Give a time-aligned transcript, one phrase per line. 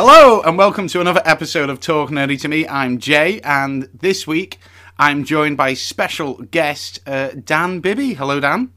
[0.00, 2.64] Hello and welcome to another episode of Talk Nerdy to Me.
[2.68, 4.60] I'm Jay, and this week
[4.96, 8.14] I'm joined by special guest uh, Dan Bibby.
[8.14, 8.70] Hello, Dan.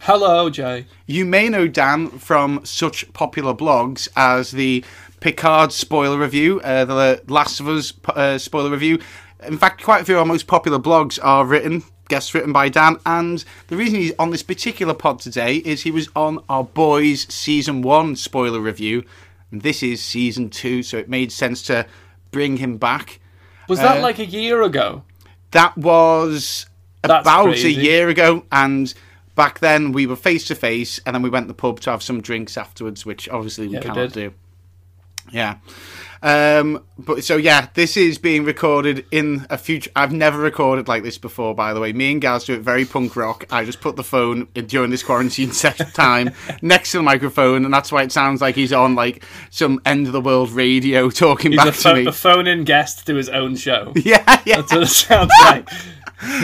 [0.00, 0.86] Hello, Jay.
[1.06, 4.84] You may know Dan from such popular blogs as the
[5.20, 8.98] Picard spoiler review, uh, the Last of Us uh, spoiler review.
[9.44, 12.70] In fact, quite a few of our most popular blogs are written, guests written by
[12.70, 12.96] Dan.
[13.06, 17.32] And the reason he's on this particular pod today is he was on our Boys
[17.32, 19.04] season one spoiler review.
[19.52, 21.86] And this is season two, so it made sense to
[22.30, 23.20] bring him back.
[23.68, 25.02] Was that uh, like a year ago?
[25.52, 26.66] That was
[27.02, 27.68] That's about crazy.
[27.68, 28.92] a year ago, and
[29.34, 31.90] back then we were face to face, and then we went to the pub to
[31.90, 34.12] have some drinks afterwards, which obviously we Yeah, we cannot did.
[34.12, 34.34] do.
[35.32, 35.56] Yeah.
[36.22, 39.90] Um, but so yeah, this is being recorded in a future.
[39.94, 41.92] I've never recorded like this before, by the way.
[41.92, 43.44] Me and Gaz do it very punk rock.
[43.50, 46.30] I just put the phone in- during this quarantine set time
[46.62, 50.06] next to the microphone, and that's why it sounds like he's on like some end
[50.06, 52.06] of the world radio talking He's back a, to me.
[52.06, 53.92] a phone-in guest to his own show.
[53.96, 54.56] yeah, yeah.
[54.62, 55.68] That's what it sounds like.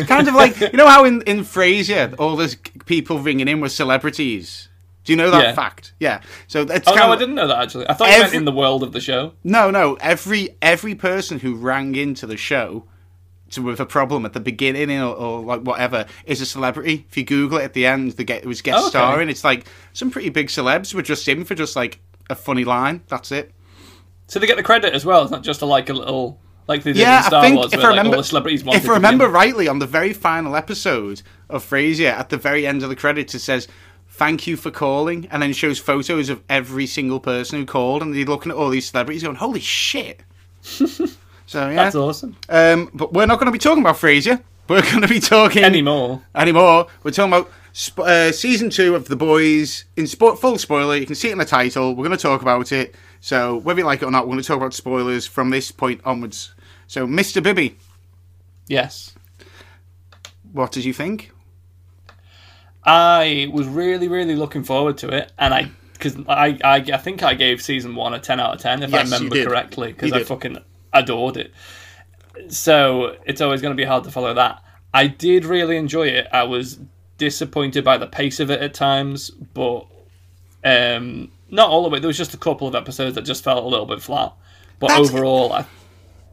[0.06, 3.70] kind of like you know how in in Frasier all those people ringing in were
[3.70, 4.68] celebrities.
[5.04, 5.52] Do you know that Yeah.
[5.54, 5.94] fact?
[5.98, 6.20] Yeah.
[6.46, 7.88] So that's Oh kind no, I didn't know that actually.
[7.88, 9.32] I thought you meant in the world of the show.
[9.42, 9.94] No, no.
[10.00, 12.84] Every every person who rang into the show
[13.50, 17.06] to, with a problem at the beginning or, or like whatever is a celebrity.
[17.10, 18.90] If you Google it at the end, the get it was guest oh, Okay.
[18.90, 19.28] starring.
[19.28, 21.98] It's like some pretty big celebs were just in for just like
[22.30, 23.02] a funny line.
[23.08, 23.52] That's it.
[24.28, 25.22] So they get the credit as well.
[25.22, 27.56] It's not just a, like a little like they did Yeah, in Star I think
[27.58, 29.80] Wars, if where I like, remember, all the celebrities wanted if I remember rightly, on
[29.80, 33.66] the very final episode of Frasier, at the very end of the credits, it says
[34.12, 38.14] "Thank you for calling," and then shows photos of every single person who called, and
[38.14, 40.20] they're looking at all these celebrities, going, "Holy shit!"
[40.62, 41.08] so
[41.54, 42.36] yeah, That's awesome.
[42.48, 44.42] um, but we're not going to be talking about Frasier.
[44.68, 46.22] We're going to be talking Anymore.
[46.34, 46.86] anymore.
[47.02, 49.84] We're talking about sp- uh, season two of The Boys.
[49.96, 51.90] In spo- full spoiler, you can see it in the title.
[51.96, 52.94] We're going to talk about it.
[53.20, 55.72] So whether you like it or not, we're going to talk about spoilers from this
[55.72, 56.54] point onwards.
[56.86, 57.42] So, Mr.
[57.42, 57.76] Bibby,
[58.68, 59.14] Yes.
[60.52, 61.32] what did you think?
[62.84, 67.22] I was really, really looking forward to it, and I because I, I I think
[67.22, 70.12] I gave season one a ten out of ten if Yes, I remember correctly because
[70.12, 70.26] I did.
[70.26, 70.58] fucking
[70.92, 71.52] adored it.
[72.48, 74.62] So it's always going to be hard to follow that.
[74.94, 76.26] I did really enjoy it.
[76.32, 76.78] I was
[77.18, 79.86] disappointed by the pace of it at times, but
[80.64, 82.00] um, not all of it.
[82.00, 84.32] There was just a couple of episodes that just felt a little bit flat.
[84.80, 85.66] But That's- overall, I,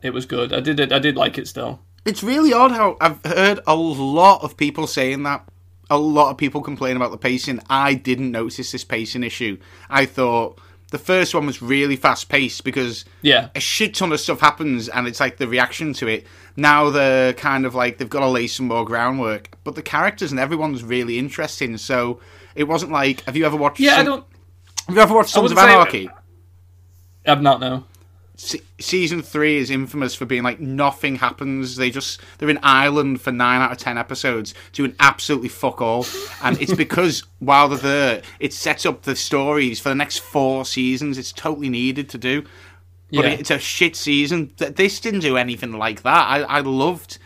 [0.02, 0.52] it was good.
[0.54, 0.92] I did it.
[0.92, 1.80] I did like it still.
[2.06, 5.46] It's really odd how I've heard a lot of people saying that.
[5.90, 7.60] A lot of people complain about the pacing.
[7.70, 9.58] I didn't notice this pacing issue.
[9.90, 10.60] I thought
[10.92, 14.90] the first one was really fast paced because Yeah, a shit ton of stuff happens
[14.90, 16.26] and it's like the reaction to it.
[16.56, 20.32] Now they're kind of like they've got to lay some more groundwork, but the characters
[20.32, 21.78] and everyone's really interesting.
[21.78, 22.20] So
[22.56, 23.80] it wasn't like have you ever watched?
[23.80, 23.98] yeah.
[23.98, 24.26] I don't.
[24.88, 26.10] Have you ever watched Sons of Anarchy?
[27.26, 27.84] I've not know.
[28.42, 31.76] Se- season three is infamous for being like nothing happens.
[31.76, 36.06] They just they're in Ireland for nine out of ten episodes, doing absolutely fuck all,
[36.42, 40.64] and it's because while they're there, it sets up the stories for the next four
[40.64, 41.18] seasons.
[41.18, 42.44] It's totally needed to do,
[43.12, 43.32] but Yeah.
[43.32, 44.54] it's a shit season.
[44.56, 46.28] This didn't do anything like that.
[46.30, 47.18] I, I loved.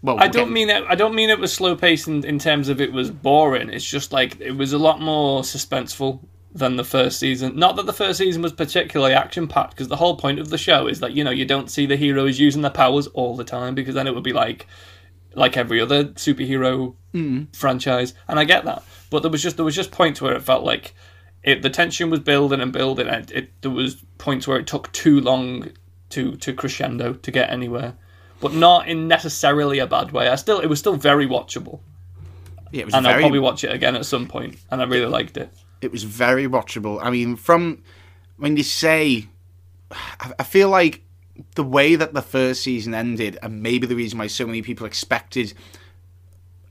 [0.00, 0.82] Well, I don't mean it.
[0.88, 3.68] I don't mean it was slow paced in, in terms of it was boring.
[3.68, 6.20] It's just like it was a lot more suspenseful
[6.54, 7.56] than the first season.
[7.56, 10.58] Not that the first season was particularly action packed, because the whole point of the
[10.58, 13.44] show is that you know you don't see the heroes using their powers all the
[13.44, 14.66] time, because then it would be like
[15.34, 17.44] like every other superhero hmm.
[17.52, 18.14] franchise.
[18.28, 20.64] And I get that, but there was just there was just points where it felt
[20.64, 20.94] like
[21.42, 24.92] it, the tension was building and building, and it, there was points where it took
[24.92, 25.70] too long
[26.10, 27.96] to to crescendo to get anywhere
[28.44, 30.28] but not in necessarily a bad way.
[30.28, 31.80] I still, it was still very watchable,
[32.72, 34.30] Yeah, it was and I'll probably watch it again at some.
[34.34, 35.48] And I really liked it.
[35.84, 36.98] It was very watchable.
[37.02, 37.82] I mean, from
[38.36, 39.28] when you say,
[40.38, 41.02] I feel like
[41.54, 44.86] the way that the first season ended, and maybe the reason why so many people
[44.86, 45.52] expected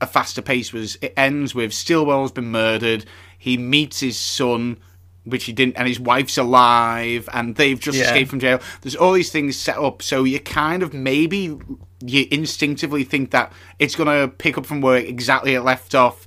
[0.00, 3.06] a faster pace was it ends with Stillwell's been murdered.
[3.38, 4.78] He meets his son,
[5.24, 8.04] which he didn't, and his wife's alive, and they've just Yeah.
[8.04, 8.60] escaped from jail.
[8.82, 11.56] There's all these things set up, so you kind of maybe
[12.04, 16.26] you instinctively think that it's gonna pick up from where exactly it left off.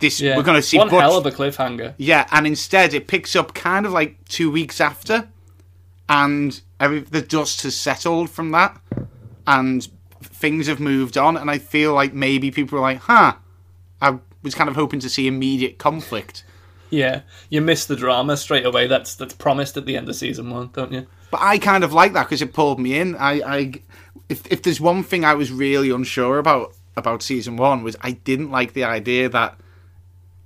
[0.00, 1.94] This Yeah, we're gonna see one Butch- hell of a cliffhanger.
[1.98, 5.28] yeah, and instead it picks up kind of like two weeks after,
[6.08, 8.80] and every, the dust has settled from that,
[9.46, 9.88] and
[10.22, 11.36] things have moved on.
[11.36, 13.34] And I feel like maybe people are like, "Huh,"
[14.00, 16.44] I was kind of hoping to see immediate conflict,
[16.90, 18.86] Yeah, you miss the drama straight away.
[18.86, 21.06] That's that's promised at the end of season one, don't you?
[21.30, 23.14] but I kind of like that because it pulled me in.
[23.16, 23.72] I, I,
[24.30, 28.12] if if there's one thing I was really unsure about about season one was I
[28.12, 29.58] didn't like the idea that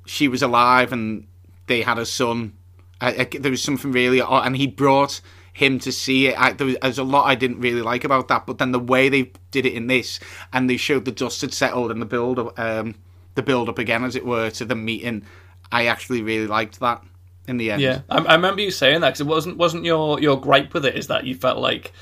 [0.06, 1.26] she was alive and
[1.66, 2.54] they had a son.
[3.00, 5.20] I, I, there was something really and he brought
[5.52, 6.40] him to see it.
[6.40, 8.78] I, there was there's a lot I didn't really like about that, but then the
[8.78, 10.18] way they did it in this,
[10.52, 12.94] and they showed the dust had settled and the build up, um,
[13.34, 15.24] the build up again, as it were, to the meeting.
[15.70, 17.02] I actually really liked that
[17.46, 17.82] in the end.
[17.82, 20.86] Yeah, I, I remember you saying that because it wasn't wasn't your your gripe with
[20.86, 21.92] it is that you felt like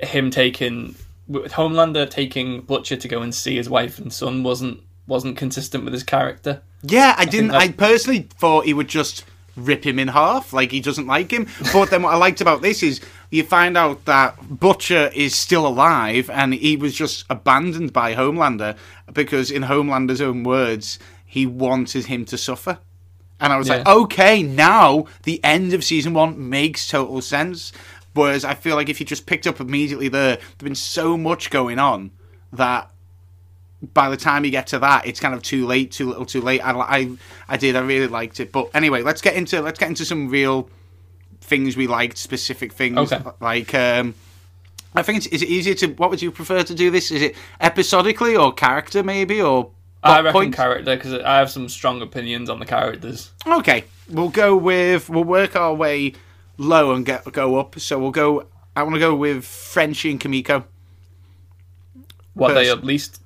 [0.00, 0.94] him taking
[1.26, 5.84] with Homelander taking Butcher to go and see his wife and son wasn't wasn't consistent
[5.84, 6.62] with his character.
[6.88, 7.48] Yeah, I didn't.
[7.48, 9.24] that- I personally thought he would just
[9.56, 11.46] rip him in half, like he doesn't like him.
[11.72, 13.00] But then what I liked about this is
[13.30, 18.76] you find out that Butcher is still alive and he was just abandoned by Homelander
[19.12, 22.78] because, in Homelander's own words, he wanted him to suffer.
[23.40, 27.72] And I was like, okay, now the end of season one makes total sense.
[28.14, 31.50] Whereas I feel like if you just picked up immediately there, there's been so much
[31.50, 32.12] going on
[32.52, 32.90] that
[33.92, 36.40] by the time you get to that, it's kind of too late, too little, too
[36.40, 36.60] late.
[36.60, 37.10] I, I,
[37.48, 38.52] I did, I really liked it.
[38.52, 40.70] But anyway, let's get into let's get into some real
[41.40, 43.12] things we liked, specific things.
[43.12, 43.22] Okay.
[43.40, 44.14] Like, um,
[44.94, 45.88] I think it's is it easier to.
[45.88, 47.10] What would you prefer to do this?
[47.10, 49.70] Is it episodically or character maybe or?
[50.02, 50.54] I reckon point?
[50.54, 53.32] character because I have some strong opinions on the characters.
[53.46, 56.14] Okay, we'll go with we'll work our way
[56.58, 57.78] low and get go up.
[57.78, 58.46] So we'll go.
[58.74, 60.64] I want to go with Frenchie and Kimiko.
[62.34, 63.20] What they at least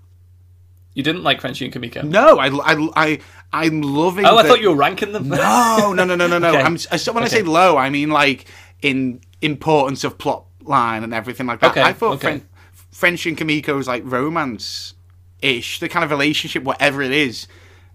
[0.94, 2.02] you didn't like Frenchie and Kimiko.
[2.02, 3.19] No, I, I, I,
[3.52, 4.25] I'm loving.
[4.26, 5.28] Oh, I the- thought you were ranking them.
[5.28, 6.48] No, no, no, no, no, no.
[6.54, 6.60] Okay.
[6.62, 6.75] I'm,
[7.14, 7.42] when I say Okay.
[7.48, 8.46] low, I mean like
[8.82, 11.70] in importance of plot line and everything like that.
[11.72, 12.20] Okay, I thought.
[12.20, 12.46] Fren-
[12.90, 14.94] French and Kimiko's like romance
[15.40, 17.46] ish, the kind of relationship, whatever it is.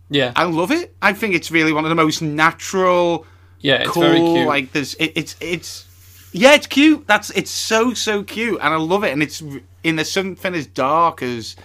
[0.10, 0.96] yeah, I love it.
[1.02, 3.26] I think it's really one of the most natural,
[3.60, 4.02] yeah, it's cool.
[4.04, 4.48] very cute.
[4.48, 7.06] Like there's, it, it's, it's, yeah, it's cute.
[7.08, 9.14] That's it's so so cute, and I love it.
[9.14, 9.44] And it's
[9.84, 11.56] in the something as dark as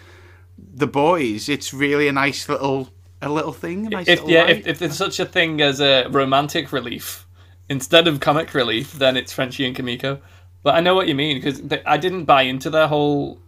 [0.75, 1.49] the boys.
[1.49, 2.91] It's really a nice little,
[3.23, 3.87] a little thing.
[3.87, 7.27] A nice if little yeah, if, if there's such a thing as a romantic relief
[7.69, 10.21] instead of comic relief, then it's Frenchie and Kimiko.
[10.63, 13.41] But I know what you mean because I didn't buy into their whole.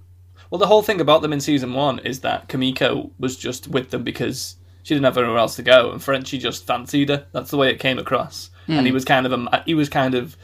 [0.51, 3.91] Well, the whole thing about them in season one is that Kimiko was just with
[3.91, 7.27] them because she didn't have anywhere else to go, and Frenchie just fancied her.
[7.33, 8.85] That's the way it came across, and Hmm.
[8.87, 10.37] he was kind of a, he was kind of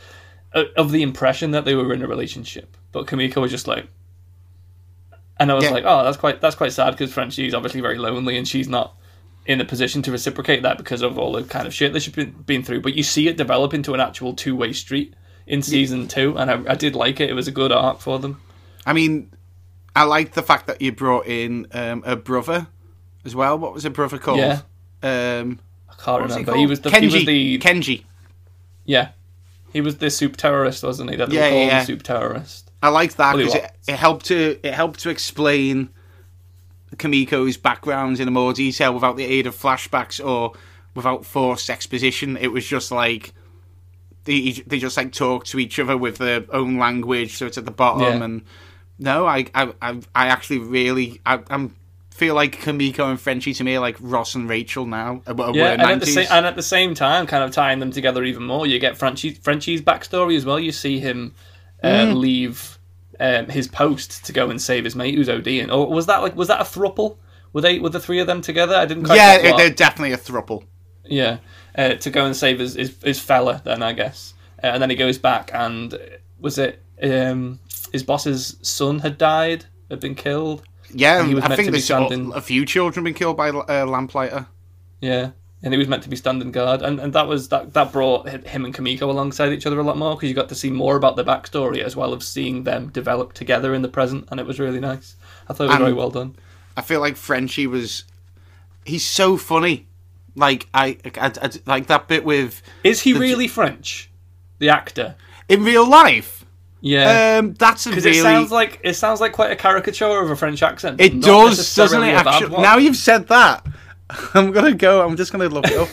[0.55, 2.77] uh, of the impression that they were in a relationship.
[2.93, 3.87] But Kimiko was just like,
[5.41, 5.71] and I was Yeah.
[5.71, 8.95] like, oh, that's quite that's quite sad because Frenchie's obviously very lonely and she's not
[9.47, 12.13] in a position to reciprocate that because of all the kind of shit that she's
[12.15, 12.81] been, been through.
[12.83, 15.15] But you see it develop into an actual two way street
[15.47, 17.31] in season two, and I, I did like it.
[17.31, 18.41] It was a good arc for them.
[18.85, 19.31] I mean,
[19.97, 22.67] I liked the fact that you brought in um, a brother
[23.25, 23.59] as well.
[23.59, 24.39] What was her brother called?
[24.39, 24.61] Yeah.
[25.03, 26.57] Um, I can't was he remember.
[26.57, 27.01] He was the Kenji.
[27.01, 28.05] he was the Kenji.
[28.85, 29.11] yeah.
[29.73, 31.17] He was the soup terrorist, wasn't he?
[31.17, 31.81] That they Yeah, yeah, yeah.
[31.81, 32.71] the soup terrorist.
[32.83, 35.91] I liked that Well, because it, it helped to it helped to explain
[36.97, 40.53] Kimiko's background in more detail without the aid of flashbacks or
[40.95, 42.37] without forced exposition.
[42.37, 43.33] It was just like
[44.25, 47.65] they they just like talk to each other with their own language, so it's at
[47.65, 48.19] the bottom.
[48.19, 48.25] Yeah.
[48.25, 48.43] And
[48.99, 51.75] no, I I I, I actually really I, I'm
[52.19, 55.23] feel like Kimiko and Frenchie to me are like Ross and Rachel now.
[55.27, 56.15] uh, Yeah, and at, the 90s.
[56.15, 58.97] same, and at the same time, kind of tying them together even more, you get
[58.97, 60.59] Frenchie, Frenchie's backstory as well.
[60.59, 61.35] You see him
[61.83, 62.17] uh, Mm.
[62.17, 62.79] leave
[63.21, 65.73] um, his post to go and save his mate who's ODing.
[65.73, 67.17] Or was that like was that a thruple?
[67.53, 68.75] Were they were the three of them together?
[68.75, 69.05] I didn't.
[69.05, 70.65] Quite yeah, they're definitely a thruple.
[71.05, 71.39] Yeah,
[71.77, 74.35] uh, to go and save his, his, his fella, then I guess.
[74.63, 75.99] Uh, and then he goes back, and
[76.39, 77.61] was it um,
[77.93, 80.63] his boss's son had died, had been killed?
[80.93, 83.85] Yeah, he was I think there's a- standing- a few children been killed by uh,
[83.87, 84.47] Lamplighter.
[85.01, 85.31] Yeah,
[85.63, 88.29] and he was meant to be standing guard, and, and that was that that brought
[88.29, 90.97] him and Kimiko alongside each other a lot more because you got to see more
[90.97, 94.47] about the backstory as well as seeing them develop together in the present, and it
[94.47, 95.17] was really nice.
[95.49, 96.37] I thought it was And- very well done.
[96.77, 98.05] I feel like Frenchie was.
[98.85, 99.87] He's so funny.
[100.37, 104.11] Like I, I, I- like that bit with Is he the- really French,
[104.59, 105.17] the actor?
[105.49, 106.38] in real life.
[106.81, 107.39] Yeah.
[107.39, 108.19] Um, that's a because really.
[108.19, 111.01] it sounds like it sounds like quite a caricature of a French accent.
[111.01, 112.15] it does, doesn't it?
[112.15, 113.67] Actually, now you've said that,
[114.35, 115.07] I'm gonna go.
[115.07, 115.89] I'm just gonna look it up.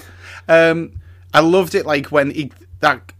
[0.48, 1.00] Um,
[1.34, 1.86] I loved it.
[1.86, 3.12] Like when he that.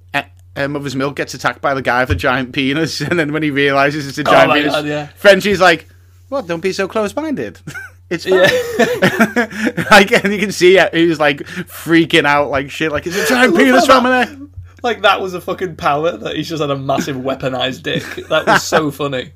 [0.58, 3.44] Uh, Mother's Milk gets attacked by the guy with a giant penis, and then when
[3.44, 5.08] he realizes it's a giant Oh penis, God, yeah.
[5.08, 5.86] Frenchie's like,
[6.30, 6.48] "What?
[6.48, 7.60] Don't be so close-minded."
[8.10, 8.40] it's fine.
[8.40, 9.84] Yeah.
[9.92, 13.18] like, and you can see it, he was like freaking out, like shit, like it's
[13.18, 14.38] a giant penis from there.
[14.86, 18.04] Like that was a fucking power that he's just had a massive weaponized dick.
[18.30, 19.34] That was so funny.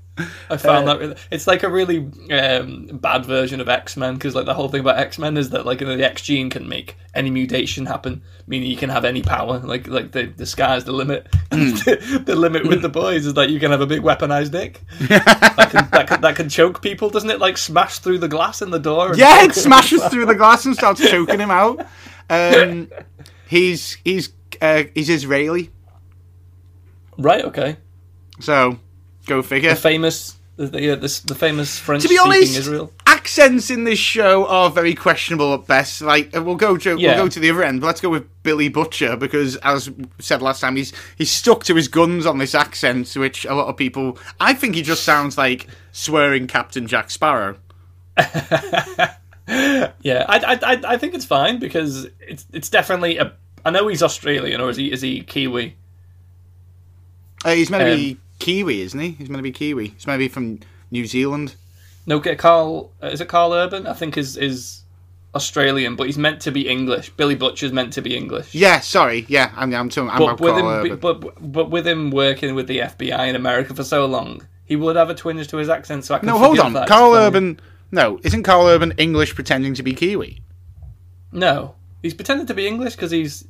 [0.50, 2.00] I found that really, it's like a really
[2.32, 5.52] um, bad version of X Men because like the whole thing about X Men is
[5.52, 9.22] that like the X gene can make any mutation happen, meaning you can have any
[9.22, 9.60] power.
[9.60, 11.28] Like like the the sky's the limit.
[11.52, 15.70] the limit with the boys is that you can have a big weaponized dick that
[15.72, 17.10] can, that can that can choke people.
[17.10, 19.10] Doesn't it like smash through the glass in the door?
[19.10, 21.86] and Yeah, it smashes through the glass and starts choking him out.
[22.30, 22.90] Um,
[23.48, 25.70] he's he's uh, he's Israeli.
[27.18, 27.44] Right.
[27.46, 27.78] Okay.
[28.40, 28.80] So,
[29.26, 29.72] go figure.
[29.72, 32.94] The famous, the the, the, the famous French to be honest, Israel.
[33.06, 36.02] accents in this show are very questionable at best.
[36.02, 37.16] Like uh, we'll go, to, Yeah.
[37.16, 37.84] we'll go to the other end.
[37.84, 41.90] Let's go with Billy Butcher because, as said last time, he's he's stuck to his
[41.90, 44.18] guns on this accent, which a lot of people.
[44.40, 47.58] I think he just sounds like swearing Captain Jack Sparrow.
[50.02, 53.34] Yeah, I, I, I, I think it's fine because it's it's definitely a.
[53.66, 55.76] I know he's Australian, or is he is he Kiwi?
[57.46, 59.12] Uh, he's meant to Um, be Kiwi, isn't he?
[59.12, 59.90] He's meant to be Kiwi.
[59.90, 60.60] He's meant to be from
[60.92, 61.56] New Zealand.
[62.06, 62.92] No, get Karl.
[63.04, 63.88] uh, Is it Karl Urban?
[63.88, 64.82] I think is is
[65.36, 67.12] Australian, but he's meant to be English.
[67.12, 68.54] Billy Butcher's meant to be English.
[68.56, 69.26] Yeah, sorry.
[69.30, 70.10] Yeah, I'm I'm talking.
[70.10, 70.98] I'm but about with Karl him, Urban.
[71.00, 74.96] but but with him working with the FBI in America for so long, he would
[74.96, 76.06] have a twinge to his accent.
[76.06, 76.74] So I can no, hold on.
[76.88, 77.14] Karl.
[77.14, 77.60] Urban.
[77.92, 80.42] No, isn't Karl Urban English pretending to be Kiwi?
[81.32, 83.46] No, he's pretending to be English because he's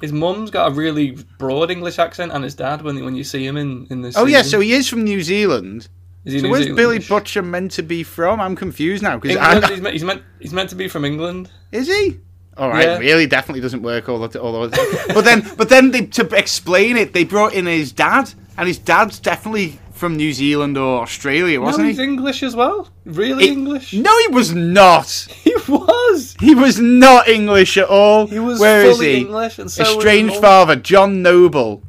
[0.00, 3.46] his mum's got a really broad English accent, and his dad when when you see
[3.46, 4.16] him in in this.
[4.16, 5.88] Oh yeah, so he is from New Zealand.
[6.24, 6.76] Is he So New where's Zealandish?
[6.76, 8.40] Billy Butcher meant to be from?
[8.40, 9.36] I'm confused now because
[9.70, 11.50] he's, meant, he's meant he's meant to be from England.
[11.72, 12.18] is he?
[12.58, 12.98] All right, Yeah.
[12.98, 16.96] really, definitely doesn't work all the all the But then, but then they, to explain
[16.96, 21.60] it, they brought in his dad, and his dad's definitely from New Zealand or Australia,
[21.60, 22.04] wasn't he's he?
[22.04, 22.88] English as well.
[23.04, 23.92] Really He- English?
[23.94, 25.26] No, he was not.
[25.44, 26.36] He was.
[26.38, 28.26] He was not English at all.
[28.28, 29.20] He was Where is fully he?
[29.22, 31.82] English, and so A strange father, John Noble,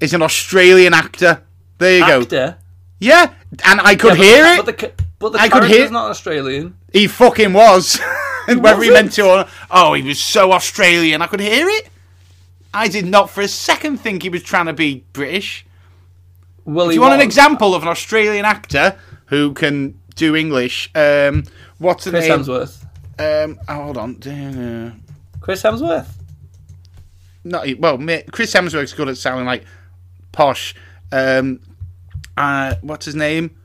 [0.00, 1.42] is an Australian actor.
[1.78, 2.20] There you go.
[2.22, 2.56] Actor.
[3.00, 3.32] Yeah,
[3.64, 4.56] and I could Yeah, but hear the, it.
[4.56, 6.76] But the, ca- but the I could character's hear- not Australian.
[6.92, 7.98] He fucking was.
[8.46, 8.92] Whether he wasn't?
[8.94, 9.48] meant to or not.
[9.70, 11.20] Oh, he was so Australian.
[11.20, 11.90] I could hear it.
[12.72, 15.66] I did not for a second think he was trying to be British.
[16.68, 20.90] Do he you want an example of an Australian actor who can do English?
[20.94, 21.44] Um,
[21.78, 22.38] what's the name Chris name?
[22.40, 22.84] Hemsworth.
[23.18, 24.22] Um, oh, hold on.
[24.22, 24.92] Uh,
[25.40, 26.08] Chris Hemsworth.
[27.44, 27.96] Not well.
[28.32, 29.64] Chris Hemsworth's good at sounding like
[30.32, 30.74] posh.
[31.10, 31.60] Um,
[32.36, 33.56] uh, what's his name?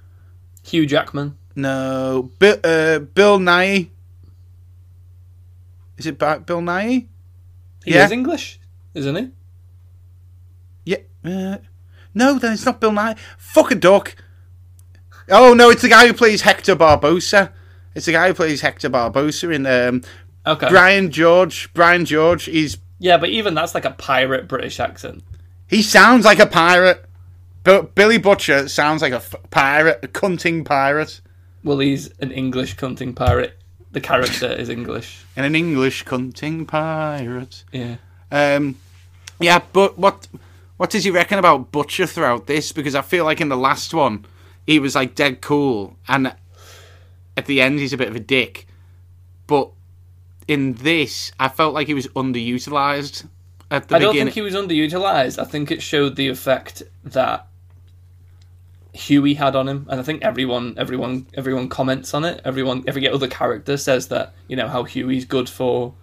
[0.64, 1.38] Hugh Jackman.
[1.56, 3.90] No, Bill, uh, Bill Nighy.
[5.98, 7.08] Is it Bill Nighy?
[7.86, 8.06] He Yeah.
[8.06, 8.60] is English,
[8.94, 9.30] isn't he?
[10.86, 10.98] Yeah.
[11.24, 11.58] Uh,
[12.13, 13.17] no, then it's not Bill Nighy.
[13.38, 14.15] Fuck a duck.
[15.29, 17.51] Oh no, it's the guy who plays Hector Barbossa.
[17.96, 20.01] It's the guy who plays Hector Barbossa in um,
[20.46, 20.67] Okay.
[20.70, 21.72] Brian George.
[21.74, 22.48] Brian George.
[22.50, 25.24] is Yeah, but even that's like a pirate British accent.
[25.67, 27.05] he sounds like a pirate.
[27.63, 31.22] But Billy Butcher sounds like a f- pirate, a cunting pirate,
[31.63, 33.58] Well, he's an English cunting pirate.
[33.93, 35.24] The character is English.
[35.38, 37.63] and an English cunting pirate.
[37.72, 37.96] Yeah.
[38.29, 38.75] Um,
[39.39, 40.27] yeah, but what
[40.84, 42.74] what does he reckon about Butcher throughout this?
[42.74, 44.25] Because I feel like in the last one,
[44.68, 46.36] he was like dead cool, and
[47.38, 48.68] at the end, he's a bit of a dick.
[49.48, 49.72] But
[50.46, 53.25] in this, I felt like he was underutilized
[53.72, 55.42] at the I don't think he was underutilized.
[55.42, 57.48] I think it showed the effect that
[58.92, 62.42] Huey had on him, and I think everyone, everyone, everyone comments on it.
[62.44, 65.94] Everyone, every other character says that you know how Huey's good for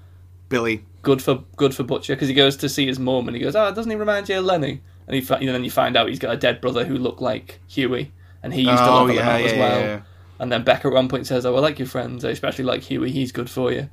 [0.48, 0.86] Billy.
[1.02, 3.56] Good for good for Butcher because he goes to see his mum and he goes,
[3.56, 6.08] "Oh, doesn't he remind you of Lenny?" And he, you know, then you find out
[6.08, 9.08] he's got a dead brother who looked like Huey, and he used to Oh love
[9.10, 9.80] him yeah, yeah, as well.
[9.80, 10.00] yeah.
[10.38, 12.24] And then Becca at one point says, "Oh, I like your friends.
[12.24, 13.10] I especially like Huey.
[13.10, 13.90] He's good for you." And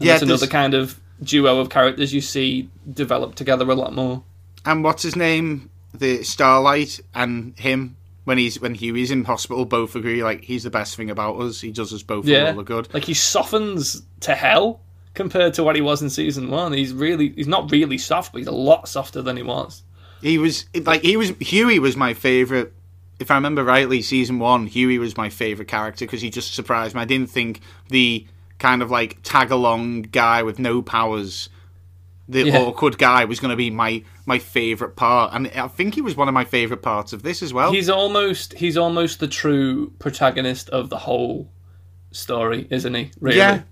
[0.00, 4.22] Yeah, that's another kind of duo of characters you see develop together a lot more.
[4.64, 5.70] And what's his name?
[5.94, 10.70] The Starlight and him when he's when Huey's in hospital both agree like he's the
[10.70, 11.60] best thing about us.
[11.60, 12.92] He does us both a Yeah, of good.
[12.94, 14.80] like he softens to hell
[15.14, 16.72] compared to what he was in season one.
[16.72, 19.82] He's really, he's not really soft, but he's a lot softer than he was.
[20.20, 22.72] He was like he was Huey was my favorite.
[23.18, 26.94] If I remember rightly, season one, Huey was my favorite character because he just surprised
[26.94, 27.00] me.
[27.00, 28.26] I didn't think the
[28.58, 31.48] kind of like tag along guy with no powers,
[32.28, 32.58] the Yeah.
[32.60, 36.16] awkward guy, was going to be my my favorite part, and I think he was
[36.16, 37.72] one of my favorite parts of this as well.
[37.72, 41.50] He's almost, he's almost the true protagonist of the whole
[42.12, 43.10] story, isn't he?
[43.20, 43.38] Really?
[43.38, 43.62] Yeah.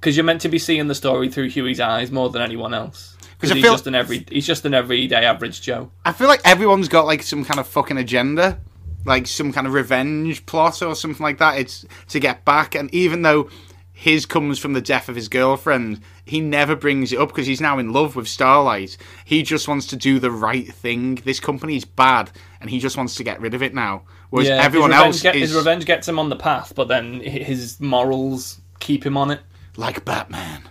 [0.00, 3.16] Because you're meant to be seeing the story through Huey's eyes more than anyone else.
[3.20, 5.90] 'Cause Because he's feel- just an every, he's just an everyday average Joe.
[6.04, 8.58] I feel like everyone's got like some kind of fucking agenda,
[9.04, 11.58] like some kind of revenge plot or something like that.
[11.58, 13.48] It's to get back, and even though
[13.92, 17.60] his comes from the death of his girlfriend, he never brings it up because he's
[17.60, 18.96] now in love with Starlight.
[19.24, 21.16] He just wants to do the right thing.
[21.24, 24.02] This company's bad, and he just wants to get rid of it now.
[24.30, 27.20] Whereas Yeah, everyone else get- is his revenge gets him on the path, but then
[27.20, 29.40] his morals keep him on it.
[29.78, 30.62] Like Batman.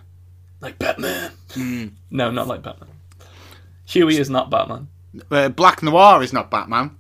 [0.60, 1.32] Like Batman.
[1.52, 1.88] Hmm.
[2.12, 2.90] No, not like Batman.
[3.86, 4.90] Huey is not Batman.
[5.32, 6.98] Uh, Black Noir is not Batman.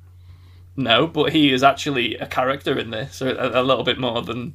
[0.77, 4.21] No, but he is actually a character in this, so a, a little bit more
[4.21, 4.53] than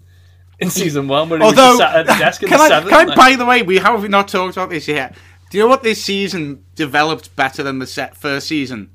[0.58, 2.64] in season one, where he was Although, just sat at the desk in can the
[2.64, 2.90] I, seventh.
[2.90, 5.14] can I, by the way, we have not talked about this yet?
[5.50, 8.90] Do you know what this season developed better than the set first season?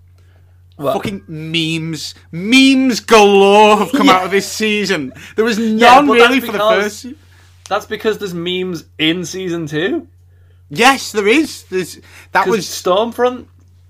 [0.78, 0.94] What?
[0.94, 5.14] Fucking memes, memes galore have come out of this season.
[5.36, 7.06] There was none but really for the first.
[7.68, 10.08] That's because there's memes in season two.
[10.70, 11.64] Yes, there is.
[11.64, 12.00] There's
[12.32, 13.48] that was Stormfront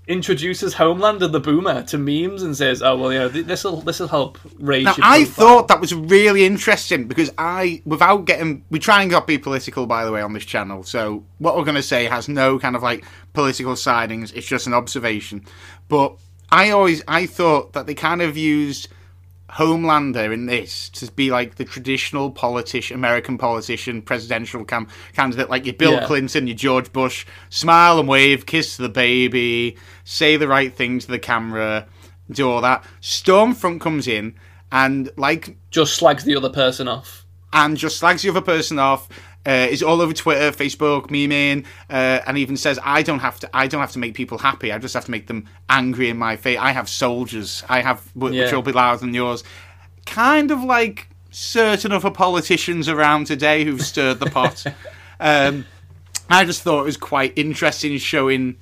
[0.08, 4.00] introduces Homelander the Boomer to memes and says, "Oh well, you know, this will this
[4.00, 8.78] will help raise." Now, I thought that was really interesting because I, without getting, we
[8.78, 10.82] try and not be political, by the way, on this channel.
[10.82, 13.04] So what we're going to say has no kind of like
[13.34, 14.32] political sidings.
[14.32, 15.44] It's just an observation.
[15.88, 16.16] But
[16.50, 18.88] I always, I thought that they kind of used
[19.50, 25.64] Homelander in this to be like the traditional politician, American politician, presidential cam- candidate, like
[25.64, 26.06] your Bill Yeah.
[26.06, 31.06] Clinton, your George Bush, smile and wave, kiss the baby, say the right thing to
[31.08, 31.86] the camera,
[32.30, 32.84] do all that.
[33.00, 34.34] Stormfront comes in
[34.70, 37.24] and like just slags the other person off.
[37.54, 39.08] and just slags the other person off.
[39.48, 43.48] Uh, is all over Twitter, Facebook, memeing, uh, and even says, "I don't have to.
[43.54, 44.70] I don't have to make people happy.
[44.72, 46.58] I just have to make them angry in my face.
[46.60, 47.62] I have soldiers.
[47.66, 48.54] I have which Yeah.
[48.54, 49.42] will be louder than yours."
[50.04, 54.64] Kind of like certain other politicians around today who've stirred the pot.
[55.20, 55.64] um,
[56.28, 58.56] I just thought it was quite interesting showing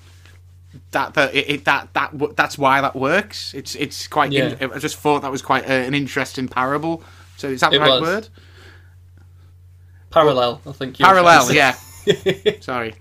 [0.93, 3.55] that that it, that that that's why that works.
[3.55, 4.31] It's it's quite.
[4.31, 4.55] Yeah.
[4.61, 7.03] in- I just thought that was quite a, an interesting parable.
[7.39, 8.03] So is that the It right was.
[8.03, 8.29] word?
[10.11, 10.99] Parallel, I think.
[10.99, 12.43] you Parallel, trying to say.
[12.47, 12.53] yeah.
[12.61, 12.95] Sorry.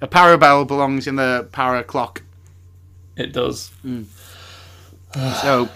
[0.00, 2.22] A parabel belongs in the para clock.
[3.16, 3.70] It does.
[5.42, 5.68] So.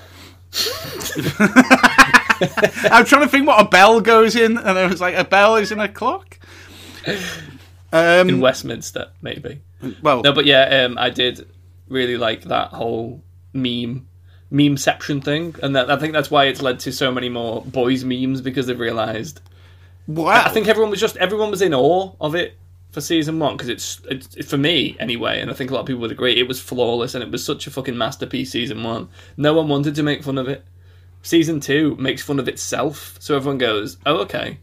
[2.91, 5.57] I'm trying to think what a bell goes in, and I was like, a bell
[5.57, 6.39] is in a clock?
[7.93, 9.61] Um, In Westminster, maybe.
[10.03, 11.49] well, No, but yeah, um, I did
[11.89, 14.07] really like that whole meme
[14.53, 18.05] memeception thing, and that, I think that's why it's led to so many more boys
[18.05, 19.41] memes because they've realised.
[20.09, 20.43] Wow.
[20.45, 22.59] I think everyone was just everyone was in awe of it
[22.91, 25.87] for season one because it's, it's for me anyway, and I think a lot of
[25.87, 28.51] people would agree it was flawless and it was such a fucking masterpiece.
[28.51, 30.65] Season one, no one wanted to make fun of it.
[31.23, 34.59] Season two makes fun of itself, so everyone goes, "Oh, okay,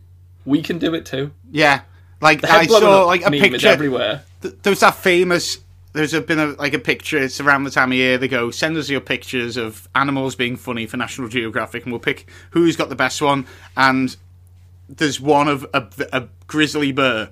[0.45, 1.81] we can do it too." yeah.
[2.21, 3.67] Like, I saw like a picture.
[3.67, 4.23] everywhere.
[4.41, 5.59] th- there was that famous
[5.95, 8.51] there's a, been a, like a picture it's around the time of year they go
[8.51, 12.75] send us your pictures of animals being funny for national geographic and we'll pick who's
[12.75, 13.45] got the best one
[13.77, 14.15] and
[14.87, 17.29] there's one of a, a grizzly bear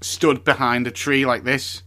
[0.00, 1.82] stood behind a tree like this.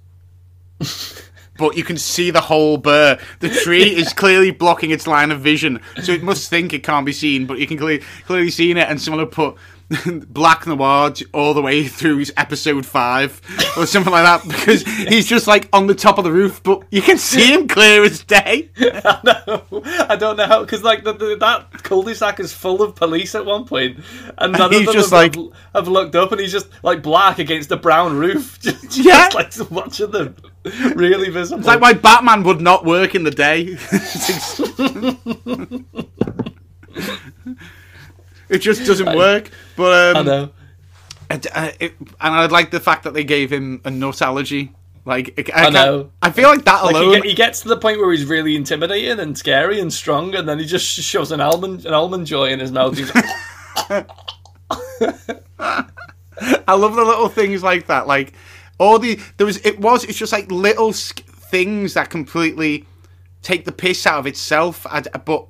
[1.57, 3.19] But you can see the whole bear.
[3.39, 5.79] The tree is clearly blocking its line of vision.
[6.01, 8.77] So it must think it can't be seen but you can clearly, clearly see it.
[8.77, 9.57] And someone will put
[10.29, 13.41] Black Noir all the way through episode five
[13.77, 16.83] or something like that because he's just like on the top of the roof, but
[16.91, 18.69] you can see him clear as day.
[18.79, 19.63] no,
[20.07, 23.45] I don't know how because like the, the, that cul-de-sac is full of police at
[23.45, 23.99] one point,
[24.37, 27.01] and none he's of them just have, like- have looked up, and he's just like
[27.03, 29.29] black against a brown roof, just, just Yeah.
[29.33, 30.35] like watching them,
[30.95, 31.59] really visible.
[31.59, 33.77] It's like why Batman would not work in the day.
[38.51, 39.49] It just doesn't work.
[39.75, 40.49] But I um, know.
[41.29, 44.73] and, uh, it, and I like the fact that they gave him a nut allergy.
[45.05, 46.11] Like I, I know.
[46.21, 47.13] I feel like that Like he, alone.
[47.13, 50.47] get, he gets to the point where he's really intimidating and scary and strong, and
[50.47, 52.95] then he just shoves an almond an almond joy in his mouth.
[52.95, 53.25] He's like,
[55.59, 58.05] I love the little things like that.
[58.05, 58.33] Like
[58.77, 62.85] all the there was it was it's just like little sk- things that completely
[63.41, 64.85] take the piss out of itself.
[64.87, 65.47] I, but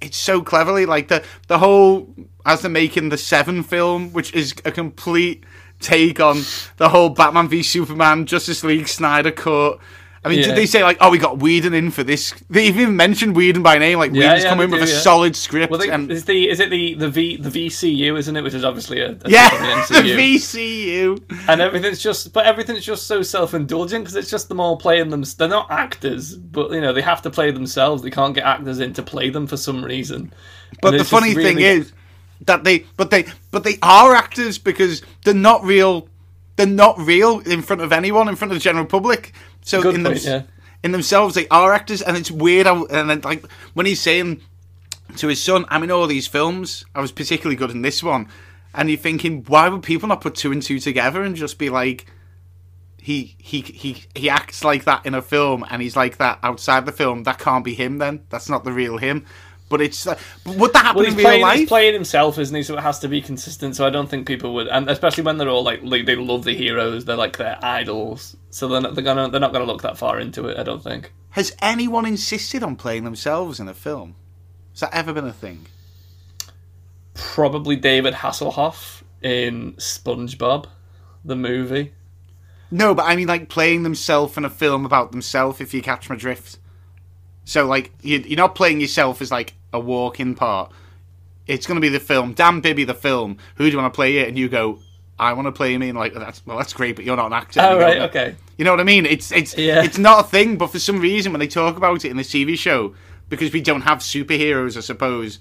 [0.00, 4.54] it's so cleverly like the the whole as they're making the Seven film, which is
[4.64, 5.44] a complete
[5.80, 6.42] take on
[6.76, 9.78] the whole Batman v Superman Justice League Snyder cut.
[10.24, 10.46] I mean, Yeah.
[10.46, 12.34] did they say like, "Oh, we got Whedon in for this"?
[12.50, 13.98] They even mentioned Whedon by name.
[13.98, 15.70] Like, Yeah, Whedon's yeah, come in they with do, a solid script.
[15.70, 18.42] well, they, and is the is it the the V the VCU, isn't it?
[18.42, 19.48] Which is obviously a, a yeah,
[19.88, 21.22] the the VCU.
[21.48, 25.22] and everything's just but everything's just so self-indulgent because it's just them all playing them
[25.38, 28.80] they're not actors but you know they have to play themselves they can't get actors
[28.80, 30.32] in to play them for some reason
[30.82, 31.92] But And the funny thing is
[32.46, 36.08] that they, but they, but they are actors because they're not real.
[36.58, 39.32] They're not real in front of anyone, in front of the general public.
[39.62, 40.42] So Good in point, them, yeah.
[40.82, 42.66] in themselves, they are actors, and it's weird.
[42.66, 44.40] How, and then, like when he's saying
[45.18, 46.84] to his son, "I'm in all these films.
[46.96, 48.26] I was particularly good in this one,"
[48.74, 51.70] and you're thinking, why would people not put two and two together and just be
[51.70, 52.06] like,
[52.96, 56.86] he he he he acts like that in a film, and he's like that outside
[56.86, 57.22] the film.
[57.22, 57.98] That can't be him.
[57.98, 59.26] Then that's not the real him.
[59.68, 61.58] But it's like, but would that happen well in real playing, life?
[61.58, 64.26] he's playing himself isn't he so it has to be consistent so I don't think
[64.26, 67.36] people would and especially when they're all like, like they love the heroes they're like
[67.36, 70.58] their idols so they're not, they're gonna they're not gonna look that far into it
[70.58, 74.16] I don't think Has anyone insisted on playing themselves in a film?
[74.72, 75.66] Has that ever been a thing?
[77.14, 80.66] probably David Hasselhoff in SpongeBob
[81.24, 81.92] the movie
[82.70, 85.60] No, but I mean like playing themselves in a film about themselves.
[85.60, 86.58] If you catch my drift.
[87.44, 90.72] So like you're not playing yourself as like a walk-in part.
[91.46, 93.38] It's going to be the film, Dan Bibby, the film.
[93.56, 94.28] Who do you want to play it?
[94.28, 94.80] And you go,
[95.18, 95.88] I want to play me.
[95.88, 97.60] And like that's well, that's great, but you're not an actor.
[97.62, 98.36] Oh right, okay.
[98.56, 99.06] You know what I mean?
[99.06, 99.82] It's it's Yeah.
[99.82, 102.22] it's not a thing, but for some reason when they talk about it in the
[102.22, 102.94] TV show,
[103.28, 105.38] because we don't have superheroes, I suppose,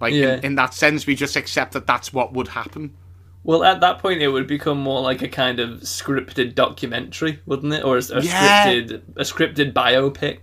[0.00, 0.34] like Yeah.
[0.36, 2.94] in, in that sense, we just accept that that's what would happen.
[3.44, 7.72] Well, at that point, it would become more like a kind of scripted documentary, wouldn't
[7.72, 8.66] it, or a, a Yeah.
[8.66, 10.38] scripted a scripted biopic,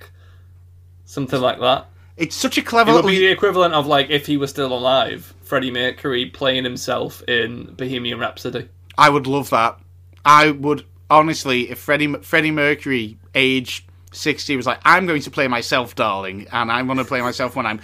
[1.05, 1.87] something like that.
[2.17, 3.19] It's such a clever It would little.
[3.19, 7.73] be the equivalent of like if he was still alive, Freddie Mercury playing himself in
[7.75, 8.67] Bohemian Rhapsody.
[8.97, 9.79] I would love that.
[10.25, 15.47] I would honestly, if Freddie Freddie Mercury, age sixty, was like, "I'm going to play
[15.47, 17.79] myself, darling," and I'm going to play myself when I'm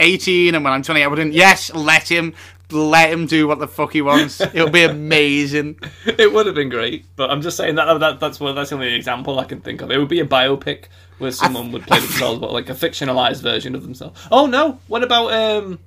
[0.00, 1.32] eighteen and when I'm twenty, I wouldn't.
[1.32, 2.34] Yes, let him,
[2.72, 4.40] let him do what the fuck he wants.
[4.40, 5.78] It'll be amazing.
[6.06, 8.74] it would have been great, but I'm just saying that, that that's what that's the
[8.76, 9.90] only example I can think of.
[9.92, 10.86] It would be a biopic
[11.18, 14.20] where someone would play themselves, but like a fictionalized version of themselves.
[14.30, 14.78] Oh no!
[14.88, 15.78] What about um,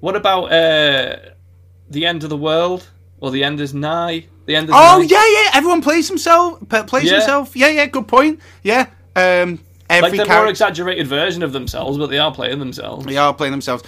[0.00, 1.16] what about uh,
[1.90, 2.88] the end of the world
[3.20, 4.26] or the end is nigh?
[4.46, 5.06] The end is Oh nigh?
[5.08, 5.50] yeah, yeah.
[5.54, 6.60] Everyone plays himself.
[6.68, 7.12] Plays Yeah.
[7.18, 7.56] himself.
[7.56, 7.86] Yeah, yeah.
[7.86, 8.40] Good point.
[8.62, 8.88] Yeah.
[9.16, 9.60] Um.
[9.90, 10.50] Every like they're more character.
[10.50, 13.04] exaggerated version of themselves, but they are playing themselves.
[13.04, 13.82] They are playing themselves.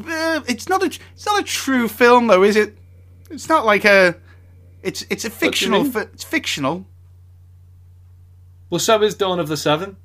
[0.00, 0.86] Uh, it's not a.
[0.86, 2.76] It's not a true film, though, is it?
[3.30, 4.14] It's not like a.
[4.82, 5.84] It's it's a fictional.
[5.84, 6.86] Fi- it's fictional.
[8.70, 9.96] Well, so is Dawn of the Seven.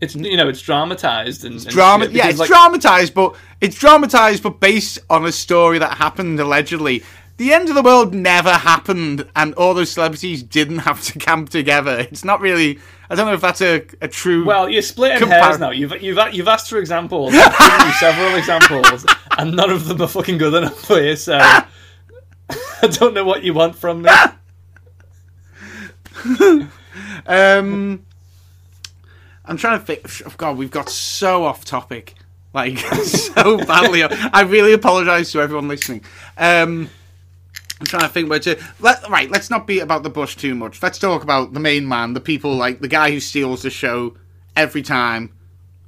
[0.00, 2.06] It's you know it's dramatized and, and Drama.
[2.06, 6.40] shit, Yeah, it's like, dramatized, but it's dramatized, but based on a story that happened
[6.40, 7.02] allegedly.
[7.36, 11.48] The end of the world never happened, and all those celebrities didn't have to camp
[11.50, 12.06] together.
[12.10, 12.78] It's not really.
[13.08, 14.44] I don't know if that's a, a true.
[14.44, 15.70] Well, you're splitting Compar- hairs now.
[15.70, 17.34] You've you've you've asked for examples.
[17.34, 19.06] I've given you several examples,
[19.38, 21.16] and none of them are fucking good enough for you.
[21.16, 21.66] So I
[22.90, 24.10] don't know what you want from me.
[27.26, 28.04] Um,
[29.44, 30.00] I'm trying to think.
[30.26, 32.14] oh, God, we've got so off topic,
[32.52, 34.02] like so badly.
[34.04, 36.04] I really apologise to everyone listening.
[36.36, 36.88] Um,
[37.80, 38.58] I'm trying to think where to.
[38.78, 40.82] Let, right, let's not beat about the bush too much.
[40.82, 44.16] Let's talk about the main man, the people like the guy who steals the show
[44.54, 45.32] every time,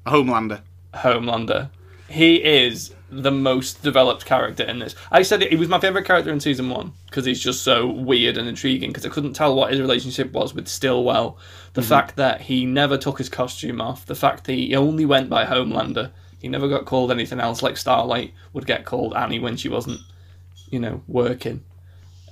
[0.06, 0.62] Homelander.
[0.94, 1.70] Homelander.
[2.08, 4.94] He is the most developed character in this.
[5.10, 7.86] I said it, he was my favorite character in season one because he's just so
[7.86, 8.90] weird and intriguing.
[8.90, 11.36] Because I couldn't tell what his relationship was with Stillwell.
[11.74, 14.06] The fact that he never took his costume off.
[14.06, 16.10] The fact that he only went by Homelander.
[16.40, 20.00] He never got called anything else like Starlight would get called Annie when she wasn't,
[20.70, 21.62] you know, working.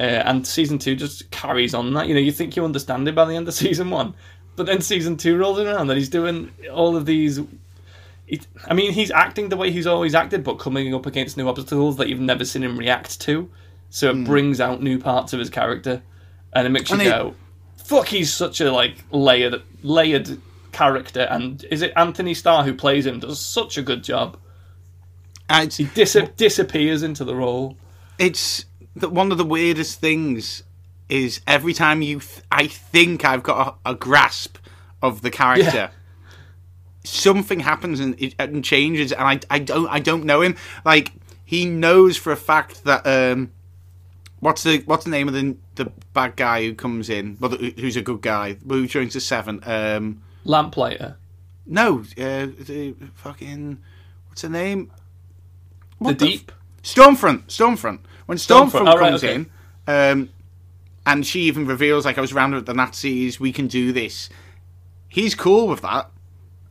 [0.00, 2.08] Uh, and season two just carries on that.
[2.08, 4.14] You know, you think you understand it by the end of season one,
[4.56, 7.40] but then season two rolls around and he's doing all of these
[8.30, 11.48] it, I mean, he's acting the way he's always acted, but coming up against new
[11.48, 13.50] obstacles that you've never seen him react to.
[13.90, 14.24] So it hmm.
[14.24, 16.02] brings out new parts of his character,
[16.52, 16.94] and it makes you.
[16.94, 17.34] And it- go,
[17.76, 20.40] "Fuck, he's such a like layered, layered
[20.70, 23.18] character." And is it Anthony Starr who plays him?
[23.18, 24.36] Does such a good job.
[25.48, 27.76] And He dis- disappears into the role.
[28.18, 30.62] it's the, one of the weirdest things
[31.08, 34.58] is every time you th- I think I've got a, a grasp
[35.02, 35.90] of the character Yeah.
[37.04, 41.12] Something happens and it and changes and I, I don't I don't know him like
[41.44, 43.52] he knows for a fact that um
[44.40, 47.96] what's the what's the name of the the bad guy who comes in well who's
[47.96, 51.16] a good guy who joins the seven um Lamplighter,
[51.66, 53.78] no uh the fucking
[54.28, 54.90] what's the name
[56.00, 56.52] the What Deep.
[56.82, 58.00] Stormfront, Stormfront.
[58.26, 59.34] When Stormfront, Stormfront, oh, right, comes okay.
[59.34, 59.50] in,
[59.86, 60.30] um,
[61.04, 63.38] and she even reveals like I was rounded with the Nazis.
[63.38, 64.30] We can do this.
[65.08, 66.10] He's cool with that,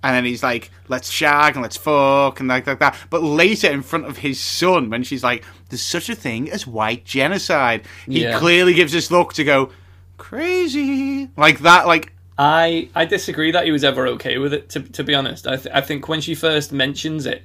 [0.03, 3.69] and then he's like, "Let's shag and let's fuck and like, like that." But later,
[3.69, 7.83] in front of his son, when she's like, "There's such a thing as white genocide,"
[8.05, 8.39] he Yeah.
[8.39, 9.71] clearly gives this look to go
[10.17, 11.87] crazy like that.
[11.87, 14.69] Like, I I disagree that he was ever okay with it.
[14.69, 17.43] To to be honest, I th- I think when she first mentions it,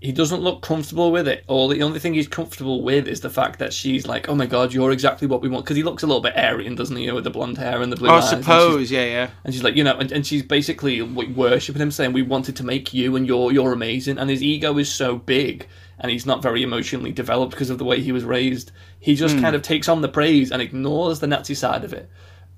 [0.00, 1.44] he doesn't look comfortable with it.
[1.48, 4.46] Or the only thing he's comfortable with is the fact that she's like, "Oh my
[4.46, 7.10] god, you're exactly what we want." Because he looks a little bit Aryan, doesn't he,
[7.10, 8.30] with the blonde hair and the blue I eyes.
[8.30, 9.30] suppose, yeah, yeah.
[9.42, 12.54] And she's like, you know, and, and she's basically like, worshipping him, saying, "We wanted
[12.56, 15.66] to make you, and you're you're amazing." And his ego is so big,
[15.98, 18.70] and he's not very emotionally developed because of the way he was raised.
[19.00, 19.42] He just hmm.
[19.42, 22.08] kind of takes on the praise and ignores the Nazi side of it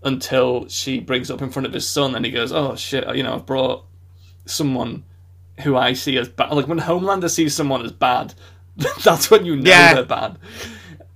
[0.03, 3.23] until she brings up in front of his son, and he goes, "Oh shit, you
[3.23, 3.87] know, I've brought
[4.45, 5.05] someone
[5.61, 8.35] who I see as bad." Like when Homelander sees someone as bad,
[9.05, 9.95] that's when you know Yeah.
[9.95, 10.39] they're bad.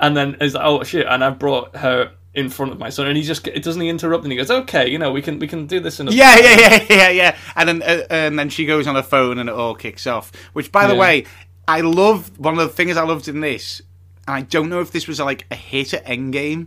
[0.00, 3.06] And then is like, "Oh shit," and I brought her in front of my son,
[3.06, 5.38] and he just it doesn't he interrupt, and he goes, "Okay, you know, we can
[5.38, 7.36] we can do this in a Yeah, yeah, yeah, yeah, yeah.
[7.56, 10.32] And then uh, and then she goes on her phone and it all kicks off.
[10.52, 11.00] Which, by the Yeah.
[11.00, 11.24] way,
[11.68, 13.80] I love one of the things I loved in this.
[14.26, 16.66] And I don't know if this was like a hit at Endgame,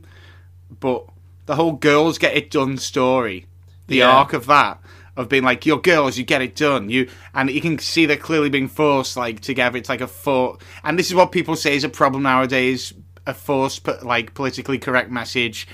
[0.80, 1.06] but
[1.48, 3.46] the whole girls get it done story,
[3.88, 4.10] the Yeah.
[4.10, 4.80] arc of that.
[5.18, 8.16] Of being like, "You're girls, you get it done." You and you can see they're
[8.16, 9.78] clearly being forced like together.
[9.78, 12.94] It's like a for, and this is what people say is a problem nowadays:
[13.26, 15.68] a forced, like politically correct message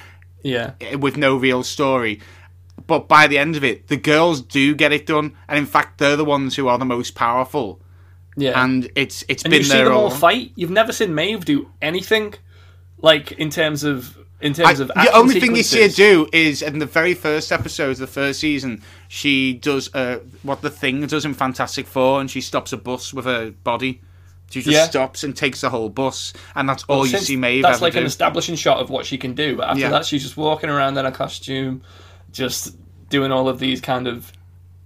[0.44, 0.72] Yeah.
[0.82, 2.20] eh, with no real story.
[2.88, 6.00] But by the end of it, the girls do get it done, and in fact,
[6.00, 7.80] they're the ones who are the most powerful.
[8.36, 8.62] Yeah.
[8.62, 10.10] And it's it's And been you see there them all.
[10.10, 10.52] fight.
[10.56, 12.34] You've never seen Maeve do anything,
[12.98, 16.28] like in terms of in terms I- of the only thing you see her do
[16.32, 20.70] is in the very first episodes of the first season, she does uh, what the
[20.70, 24.02] thing does in Fantastic Four, and she stops a bus with her body.
[24.52, 24.86] She just Yeah.
[24.88, 28.00] stops and takes the whole bus, and that's all you see Maeve That's like do.
[28.00, 29.56] an establishing shot of what she can do.
[29.56, 29.90] But after Yeah.
[29.90, 31.82] that, she's just walking around in a costume,
[32.32, 32.76] just
[33.10, 34.32] doing all of these kind of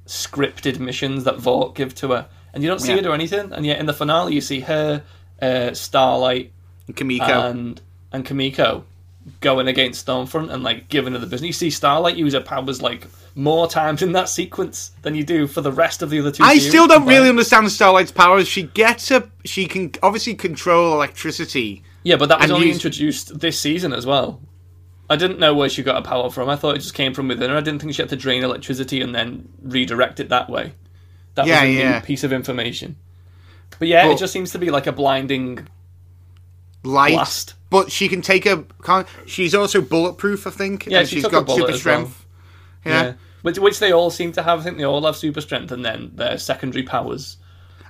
[0.05, 2.97] scripted missions that Vought give to her, and you don't see Yeah.
[2.97, 3.51] her do anything.
[3.51, 5.03] And yet in the finale, you see her,
[5.41, 6.51] uh, Starlight,
[6.95, 7.25] Kimiko.
[7.25, 7.81] and
[8.13, 8.85] and Kimiko
[9.41, 11.47] going against Stormfront and like giving her the business.
[11.47, 15.47] You see Starlight use her powers like more times in that sequence than you do
[15.47, 16.43] for the rest of the other two.
[16.43, 17.17] I still don't combined.
[17.17, 18.47] really understand Starlight's powers.
[18.47, 21.83] She gets a, she can obviously control electricity.
[22.03, 24.41] Yeah, but that was only use- introduced this season as well.
[25.09, 26.49] I didn't know where she got her power from.
[26.49, 27.55] I thought it just came from within her.
[27.57, 30.73] I didn't think she had to drain electricity and then redirect it that way.
[31.35, 31.99] That Yeah, was a yeah.
[31.99, 32.97] new piece of information.
[33.79, 35.67] But yeah, But- it just seems to be like a blinding
[36.83, 37.53] Light, blast.
[37.69, 38.65] But she can take a.
[38.83, 40.85] Can't, she's also bulletproof, I think.
[40.85, 41.77] Yeah, and she she's took got super as well.
[41.77, 42.25] strength.
[42.85, 43.03] Yeah.
[43.03, 43.13] Yeah.
[43.41, 44.61] Which, which they all seem to have.
[44.61, 47.37] I think they all have super strength and then their secondary powers.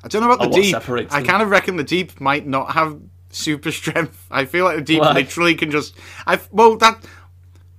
[0.04, 1.12] I don't know about the deep.
[1.12, 4.26] I kind of reckon the deep might not have super strength.
[4.32, 5.14] I feel like the deep Why?
[5.14, 5.96] literally can just.
[6.26, 7.04] I well that.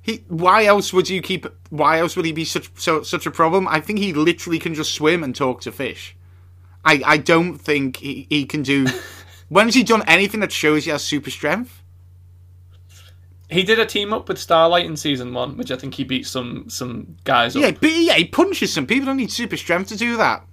[0.02, 1.46] He, why else would you keep?
[1.70, 3.68] Why else would he be such so such a problem?
[3.68, 6.16] I think he literally can just swim and talk to fish.
[6.84, 8.86] I, I don't think he, he can do.
[9.48, 11.77] when has he done anything that shows he has super strength?
[13.50, 16.26] He did a team up with Starlight in season one, which I think he beat
[16.26, 17.62] some some guys up.
[17.62, 19.06] Yeah, but yeah, he punches some people.
[19.06, 20.44] Don't need super strength to do that.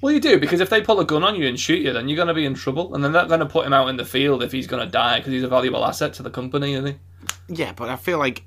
[0.00, 2.08] Well, you do because if they pull a gun on you and shoot you, then
[2.08, 3.96] you're going to be in trouble, and then they're going to put him out in
[3.96, 6.74] the field if he's going to die because he's a valuable asset to the company,
[6.74, 6.94] isn't he?
[7.48, 8.44] Yeah, but I feel like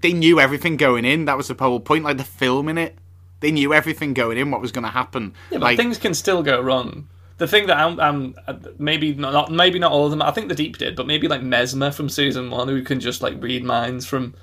[0.00, 1.26] they knew everything going in.
[1.26, 2.04] That was the whole point.
[2.04, 2.96] Like the film in it,
[3.40, 4.50] they knew everything going in.
[4.50, 5.34] What was going to happen?
[5.50, 7.08] Yeah, but like things can still go wrong.
[7.36, 10.22] The thing that I'm, I'm uh, maybe not, maybe not all of them.
[10.22, 13.22] I think the Deep did, but maybe like Mesmer from season one, who can just
[13.22, 14.34] like read minds from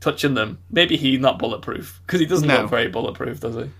[0.00, 0.58] touching them.
[0.70, 2.62] Maybe he's not bulletproof because he doesn't No.
[2.62, 3.70] look very bulletproof, does he?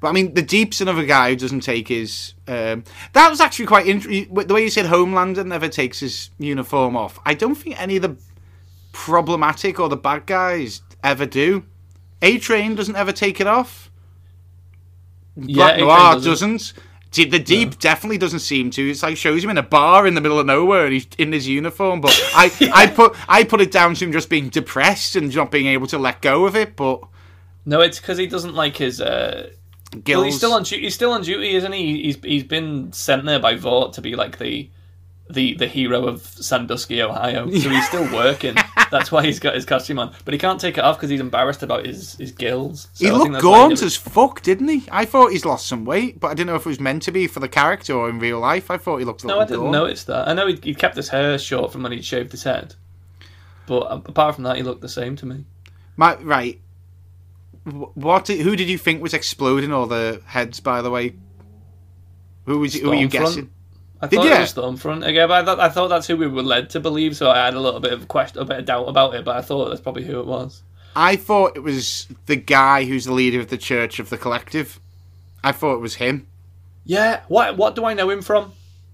[0.00, 2.34] But I mean, the Deep's another guy who doesn't take his.
[2.46, 4.32] Um, that was actually quite interesting.
[4.32, 7.18] The way you said Homelander never takes his uniform off.
[7.24, 8.16] I don't think any of the
[8.92, 11.64] problematic or the bad guys ever do.
[12.22, 13.90] A Train doesn't ever take it off.
[15.36, 16.30] Black A-Train Noir doesn't.
[16.30, 16.72] doesn't.
[17.10, 18.90] The Deep definitely doesn't seem to.
[18.90, 21.32] It's like shows him in a bar in the middle of nowhere and he's in
[21.32, 22.00] his uniform.
[22.00, 25.50] But I, I put I put it down to him just being depressed and not
[25.50, 26.76] being able to let go of it.
[26.76, 27.00] But
[27.64, 29.00] No, it's because he doesn't like his.
[29.00, 29.50] Uh...
[30.04, 30.64] Gills, Well, he's still on.
[30.64, 32.02] du- He's still on duty, isn't he?
[32.02, 34.68] He's he's been sent there by Vought to be like the
[35.30, 37.48] the the hero of Sandusky, Ohio.
[37.50, 38.54] So he's still working.
[38.90, 41.20] That's why he's got his costume on, but he can't take it off because he's
[41.20, 42.88] embarrassed about his his gills.
[42.94, 44.84] So He I looked gaunt as fuck, didn't he?
[44.90, 47.12] I thought he's lost some weight, but I didn't know if it was meant to
[47.12, 48.70] be for the character or in real life.
[48.70, 49.50] I thought he looked a little gaunt.
[49.50, 49.84] No, I didn't gaunt.
[49.84, 50.28] notice that.
[50.28, 52.74] I know he he kept his hair short from when he'd shaved his head,
[53.66, 55.44] but um, apart from that, he looked the same to me.
[55.96, 56.60] My, right.
[57.64, 58.28] What?
[58.28, 60.60] Who did you think was exploding all the heads?
[60.60, 61.14] By the way,
[62.46, 62.74] who was?
[62.74, 63.50] Who were you guessing?
[64.00, 64.36] I Did thought ya?
[64.36, 66.80] it was Stormfront again, but I thought, I thought that's who we were led to
[66.80, 67.16] believe.
[67.16, 69.24] So I had a little bit of question, a bit of doubt about it.
[69.24, 70.62] But I thought that's probably who it was.
[70.94, 74.80] I thought it was the guy who's the leader of the Church of the Collective.
[75.42, 76.26] I thought it was him.
[76.84, 77.22] Yeah.
[77.28, 78.52] What What do I know him from?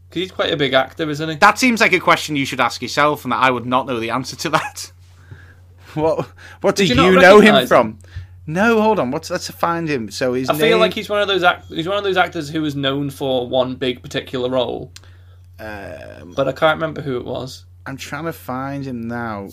[0.08, 1.36] Because he's quite a big actor, isn't he?
[1.36, 4.00] That seems like a question you should ask yourself, and that I would not know
[4.00, 4.92] the answer to that.
[5.94, 6.26] what?
[6.60, 7.98] What do Did you, you know him recognise from?
[8.46, 9.10] No, hold on.
[9.10, 10.10] What's let's find him.
[10.10, 10.60] So his I name.
[10.60, 13.08] feel like he's one of those act- he's one of those actors who was known
[13.10, 14.92] for one big particular role,
[15.58, 17.64] Um, but I can't remember who it was.
[17.86, 19.48] I'm trying to find him now.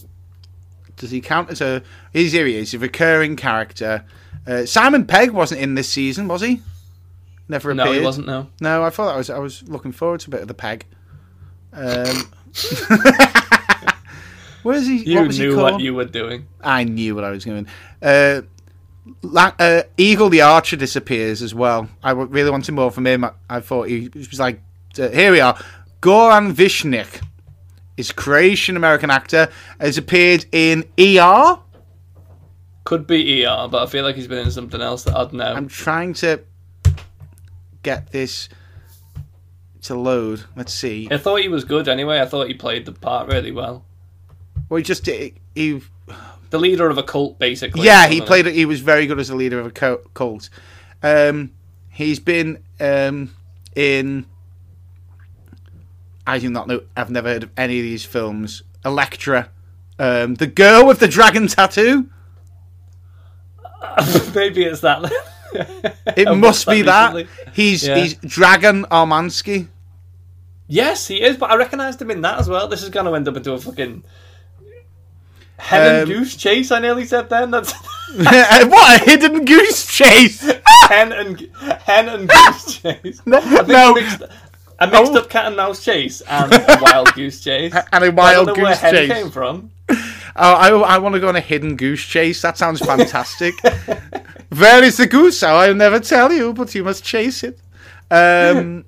[0.97, 1.81] Does he count as a?
[2.13, 2.45] He's here.
[2.45, 4.03] He is a recurring character.
[4.45, 6.61] Uh, Simon Pegg wasn't in this season, was he?
[7.47, 7.85] Never appeared.
[7.87, 8.27] No, he wasn't.
[8.27, 8.47] No.
[8.59, 9.29] No, I thought that was.
[9.29, 10.85] I was looking forward to a bit of the Peg.
[11.73, 12.31] Um,
[14.63, 14.97] where is he?
[15.03, 15.71] You what was he knew called?
[15.73, 16.47] what you were doing.
[16.61, 17.67] I knew what I was doing.
[18.01, 18.41] Uh,
[19.33, 21.89] uh, Eagle the Archer disappears as well.
[22.03, 23.23] I really wanted more from him.
[23.23, 24.61] I, I thought he was like,
[24.99, 25.57] uh, here we are.
[26.01, 27.21] Goran Vishnik
[27.97, 29.49] is Croatian American actor.
[29.79, 31.59] Has appeared in ER.
[32.83, 35.53] Could be ER, but I feel like he's been in something else that I'd know.
[35.53, 36.41] I'm trying to
[37.83, 38.49] get this
[39.83, 40.43] to load.
[40.55, 41.07] Let's see.
[41.11, 42.19] I thought he was good anyway.
[42.19, 43.85] I thought he played the part really well.
[44.69, 45.81] Well, he just he, he
[46.51, 47.85] the leader of a cult, basically.
[47.85, 48.45] Yeah, he played.
[48.45, 49.71] He was very good as a leader of a
[50.13, 50.49] cult.
[51.01, 51.51] Um,
[51.89, 53.33] he's been um,
[53.75, 54.25] in.
[56.27, 56.81] I do not know.
[56.95, 58.61] I've never heard of any of these films.
[58.85, 59.49] Elektra,
[59.97, 62.09] um, the girl with the dragon tattoo.
[64.35, 65.11] Maybe it's that.
[65.53, 67.15] It must be that that.
[67.15, 67.51] recently.
[67.53, 67.97] He's Yeah.
[67.97, 69.67] he's Dragan Armansky.
[70.67, 72.69] Yes, he is, but I recognised him in that as well.
[72.69, 74.03] This is going to end up into a fucking
[75.61, 76.71] hen and Um, goose chase.
[76.71, 77.51] I nearly said then.
[77.51, 77.71] That's
[78.15, 80.41] what a hidden goose chase!
[80.89, 81.39] hen and
[81.85, 83.21] hen and goose chase.
[83.25, 83.29] I
[83.67, 83.91] no.
[83.91, 84.23] I mixed,
[84.79, 85.17] I mixed Oh.
[85.19, 87.73] up cat and mouse chase and a wild goose chase.
[87.93, 89.11] And a wild know where goose hen chase.
[89.11, 89.71] came from.
[89.89, 89.95] Oh,
[90.35, 92.41] I, I want to go on a hidden goose chase.
[92.41, 93.53] That sounds fantastic.
[94.49, 95.43] Where is the goose?
[95.43, 97.59] Oh, I'll never tell you, but you must chase it.
[98.09, 98.85] Um,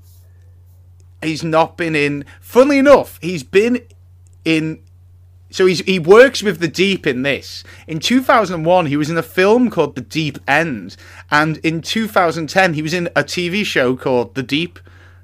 [1.21, 2.25] he's not been in.
[2.41, 3.81] Funnily enough, he's been
[4.45, 4.81] in.
[5.53, 7.63] So he's, he works with the Deep in this.
[7.85, 10.97] In 2001, he was in a film called The Deep End,
[11.29, 14.79] and in 2010, he was in a TV show called The Deep.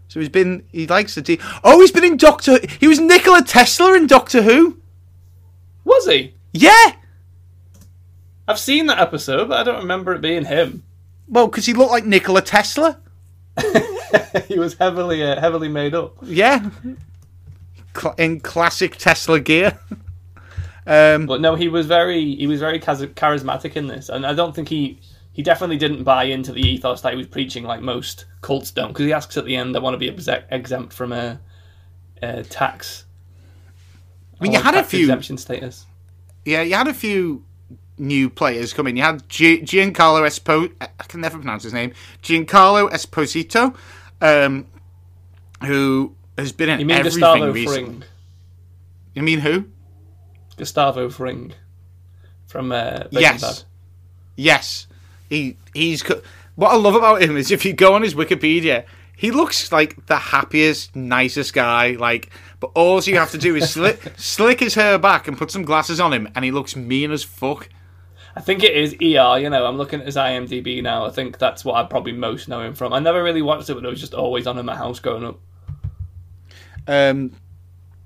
[0.08, 0.63] So he's been.
[0.72, 1.42] He likes the Deep.
[1.63, 2.60] Oh, he's been in Doctor.
[2.80, 4.78] He was Nikola Tesla in Doctor Who.
[5.84, 6.36] Was he?
[6.54, 6.94] Yeah.
[8.48, 10.84] I've seen that episode, but I don't remember it being him.
[11.28, 13.00] Well, because he looked like Nikola Tesla.
[14.48, 16.18] he was heavily uh, heavily made up.
[16.22, 16.70] Yeah.
[18.20, 19.80] In classic Tesla gear.
[20.89, 24.56] um, But no, he was very he was very charismatic in this, and I don't
[24.56, 24.99] think he
[25.32, 28.88] he definitely didn't buy into the ethos that he was preaching like most cults don't.
[28.89, 31.39] Because he asks at the end, "I want to be exec- exempt from a,
[32.23, 33.06] a tax."
[34.39, 35.02] I mean, you had a few.
[35.02, 35.86] exemption status.
[36.43, 37.43] Yeah, you had a few
[37.99, 38.97] new players come in.
[38.97, 40.73] You had G- Giancarlo Espo.
[40.82, 41.93] I can never pronounce his name.
[42.23, 43.75] Giancarlo Esposito,
[44.21, 44.65] um,
[45.63, 47.21] who has been in everything
[47.52, 47.65] recently.
[47.65, 48.04] Fring?
[49.13, 49.65] You mean who?
[50.60, 51.54] Gustavo Fring
[52.45, 53.41] from uh, Breaking Yes.
[53.41, 53.63] Bad.
[54.36, 54.88] Yes,
[55.30, 56.04] he he's.
[56.56, 60.06] What I love about him is if you go on his Wikipedia, he looks like
[60.06, 61.91] the happiest, nicest guy.
[61.91, 65.52] Like, but all you have to do is slick slick his hair back and put
[65.52, 67.69] some glasses on him, and he looks mean as fuck.
[68.36, 69.39] I think it is ER.
[69.39, 71.06] You know, I'm looking at his IMDb now.
[71.06, 72.93] I think that's what I probably most know him from.
[72.93, 75.26] I never really watched it, but it was just always on in my house growing
[75.26, 75.39] up.
[76.88, 77.32] Um,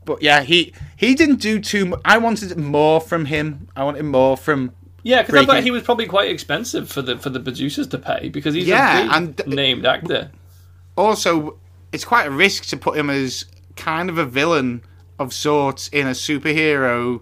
[0.05, 1.85] but yeah, he he didn't do too.
[1.85, 2.01] much.
[2.05, 3.67] I wanted more from him.
[3.75, 4.73] I wanted more from.
[5.05, 7.97] Yeah, because I thought he was probably quite expensive for the for the producers to
[7.97, 10.31] pay because he's Yeah, a big and- named actor.
[10.95, 11.57] Also,
[11.91, 14.81] it's quite a risk to put him as kind of a villain
[15.19, 17.21] of sorts in a superhero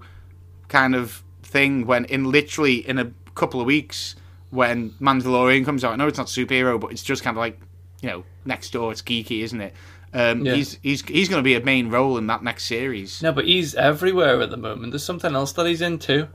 [0.67, 4.15] kind of thing when in literally in a couple of weeks
[4.49, 5.93] when Mandalorian comes out.
[5.93, 7.59] I know it's not superhero, but it's just kind of like
[8.01, 8.91] you know next door.
[8.91, 9.73] It's geeky, isn't it?
[10.13, 10.55] Um, Yeah.
[10.55, 13.21] He's he's he's going to be a main role in that next series.
[13.21, 14.91] No, but he's everywhere at the moment.
[14.91, 16.27] There's something else that he's into.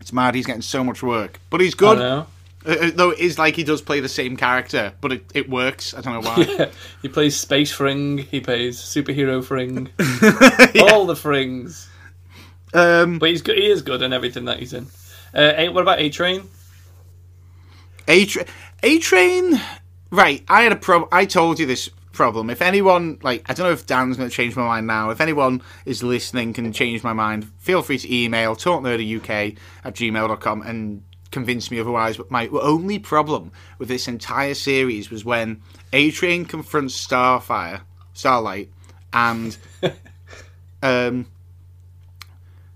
[0.00, 0.34] It's mad.
[0.34, 1.98] He's getting so much work, but he's I good.
[1.98, 2.26] know.
[2.66, 5.48] Uh, uh, though it is like he does play the same character, but it, it
[5.48, 5.94] works.
[5.94, 6.70] I don't know why.
[7.02, 8.18] he plays Space Fring.
[8.18, 9.88] He plays Superhero Fring.
[10.92, 11.86] All the Frings.
[12.74, 13.58] um, But he's good.
[13.58, 14.88] He is good in everything that he's in.
[15.32, 16.48] Uh, what about A Train?
[18.08, 18.46] A Tra-
[18.82, 19.60] A Train.
[20.10, 21.08] Right, I had a problem.
[21.12, 22.50] I told you this problem.
[22.50, 25.10] If anyone, like, I don't know if Dan's going to change my mind now.
[25.10, 30.62] If anyone is listening can change my mind, feel free to email talknerdyuk at gmail.com
[30.62, 32.16] and convince me otherwise.
[32.16, 37.82] But my only problem with this entire series was when A Train confronts Starfire,
[38.14, 38.68] Starlight,
[39.12, 39.56] and
[40.82, 41.26] um,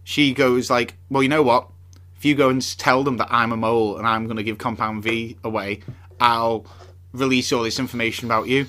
[0.05, 1.69] she goes like, "Well, you know what?
[2.17, 4.59] If you go and tell them that I'm a mole and I'm going to give
[4.59, 5.81] Compound V away,
[6.21, 6.65] I'll
[7.13, 8.69] release all this information about you."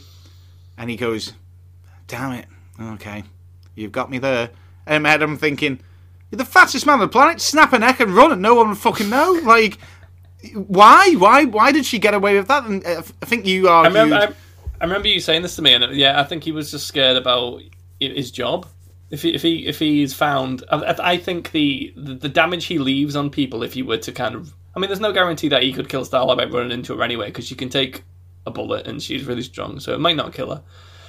[0.77, 1.33] And he goes,
[2.07, 2.45] "Damn it,
[2.79, 3.23] okay,
[3.75, 4.49] you've got me there."
[4.86, 5.79] And in my head, I'm thinking,
[6.29, 7.41] "You're the fastest man on the planet.
[7.41, 9.78] Snap a neck and run, and no one would fucking know." Like,
[10.53, 12.65] why, why, why did she get away with that?
[12.65, 13.93] And uh, I think you I argued.
[13.93, 14.15] remember.
[14.15, 16.71] I, I remember you saying this to me, and uh, yeah, I think he was
[16.71, 17.61] just scared about
[17.99, 18.67] his job.
[19.09, 22.80] If he, if he if he's found, I, I think the, the the damage he
[22.80, 25.61] leaves on people if he were to kind of, I mean, there's no guarantee that
[25.61, 28.03] he could kill Starlight by running into her anyway, because she can take
[28.46, 30.62] a bullet and she's really strong, so it might not kill her.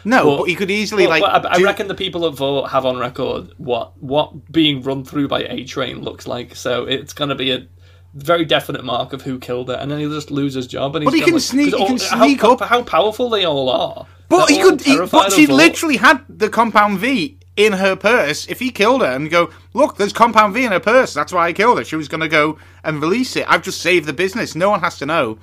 [0.05, 1.43] no, but- but, he could easily But, like.
[1.43, 5.05] but I, I reckon the people that vote have on record what what being run
[5.05, 6.55] through by A Train looks like.
[6.57, 7.67] So it's going to be a
[8.15, 10.95] very definite mark of who killed her, and then he'll just lose his job.
[10.95, 12.61] And he's But he can like- sneak- he can sneak how, up.
[12.61, 14.07] How powerful they all are.
[14.29, 14.81] But They're he could.
[14.83, 18.47] He, but she literally had the compound V in her purse.
[18.49, 21.13] If he killed her and go, look, there's compound V in her purse.
[21.15, 21.85] That's why I killed her.
[21.85, 23.45] She was going to go and release it.
[23.49, 24.55] I've just saved the business.
[24.55, 25.39] No one has to know.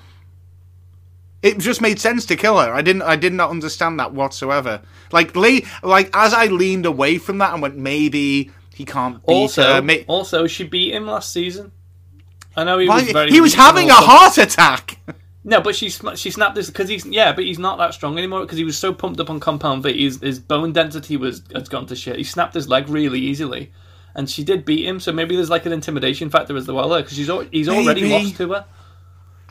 [1.42, 2.72] It just made sense to kill her.
[2.72, 3.02] I didn't.
[3.02, 4.82] I did not understand that whatsoever.
[5.12, 9.34] Like, le- like as I leaned away from that and went, maybe he can't beat
[9.34, 9.96] Also, her.
[10.08, 11.72] Also, she beat him last season.
[12.56, 13.32] I know he Why- was very.
[13.32, 14.98] he was having a heart attack.
[15.44, 18.42] No, but she she snapped this because he's yeah, but he's not that strong anymore
[18.42, 20.04] because he was so pumped up on compound V.
[20.04, 22.16] His, his bone density was has gone to shit.
[22.18, 23.72] He snapped his leg really easily,
[24.14, 25.00] and she did beat him.
[25.00, 28.08] So maybe there's like an intimidation factor as well there because he's al- he's already
[28.08, 28.66] lost to her.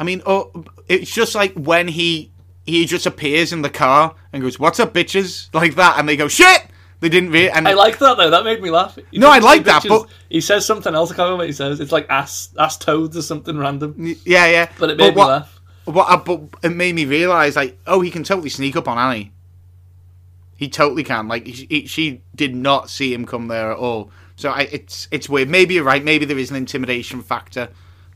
[0.00, 2.32] I mean, oh, it's just like when he
[2.64, 6.16] he just appears in the car and goes, "What's up, bitches?" like that, and they
[6.16, 6.66] go, "Shit!"
[7.00, 7.50] They didn't read.
[7.54, 8.30] And I like that though.
[8.30, 8.98] That made me laugh.
[9.10, 11.10] He No, I like that, but- he says something else.
[11.10, 11.80] I can't remember what he says.
[11.80, 13.94] It's like ass ass toads or something random.
[14.24, 14.70] yeah, yeah.
[14.78, 15.60] But it made me what, laugh.
[15.84, 19.32] What, but it made me realize, like, oh, he can totally sneak up on Annie.
[20.56, 21.26] He totally can.
[21.26, 24.10] Like, he- she did not see him come there at all.
[24.36, 25.48] So I, it's it's weird.
[25.50, 26.04] Maybe you're right.
[26.04, 27.68] Maybe there is an intimidation factor,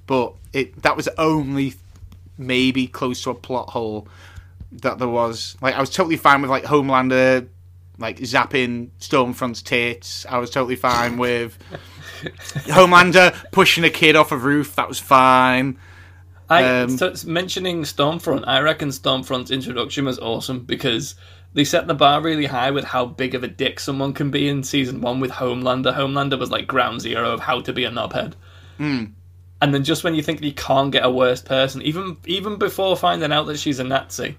[0.06, 1.74] but it that was only
[2.38, 4.08] maybe close to a plot hole
[4.72, 5.56] that there was.
[5.60, 7.48] Like, I was totally fine with like Homelander,
[7.98, 10.26] like zapping Stormfront's tits.
[10.26, 11.58] I was totally fine with
[12.66, 14.76] Homelander pushing a kid off a roof.
[14.76, 15.78] That was fine.
[16.50, 18.44] I Um, so mentioning Stormfront.
[18.46, 21.14] I reckon Stormfront's introduction was awesome because
[21.54, 24.48] they set the bar really high with how big of a dick someone can be
[24.48, 25.94] in season one with Homelander.
[25.94, 28.34] Homelander was like ground zero of how to be a knobhead.
[28.76, 29.04] Hmm.
[29.62, 32.96] And then just when you think you can't get a worse person, even even before
[32.96, 34.36] finding out that she's a Nazi,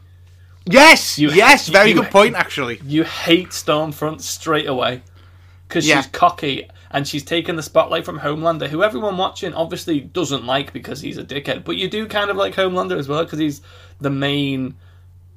[0.68, 2.80] Yes, You- yes, very you- good point actually.
[2.86, 5.03] you hate Stormfront straight away
[5.68, 6.01] because Yeah.
[6.01, 10.74] she's cocky and she's taken the spotlight from Homelander, who everyone watching obviously doesn't like
[10.74, 11.63] because he's a dickhead.
[11.66, 13.61] But you do kind of like Homelander as well because he's
[14.01, 14.74] the main,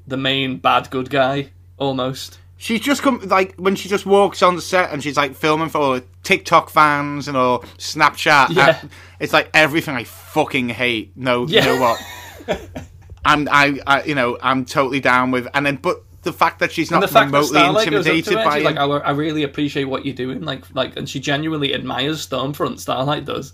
[0.07, 2.39] the main bad good guy almost.
[2.61, 5.69] She's just come like when she just walks on the set and she's like filming
[5.69, 8.49] for all TikTok fans and all Snapchat.
[8.51, 8.83] Yeah.
[9.21, 11.13] it's like everything I fucking hate.
[11.17, 11.61] No, Yeah.
[11.65, 12.59] you know what?
[13.25, 16.73] I'm I, I you know I'm totally down with and then but the fact that
[16.73, 18.65] she's not And the fact remotely Starlight goes up to intimidated her, by him.
[18.65, 22.81] like, I, I really appreciate what you're doing, like, like, and she genuinely admires Stormfront.
[22.81, 23.53] Starlight does,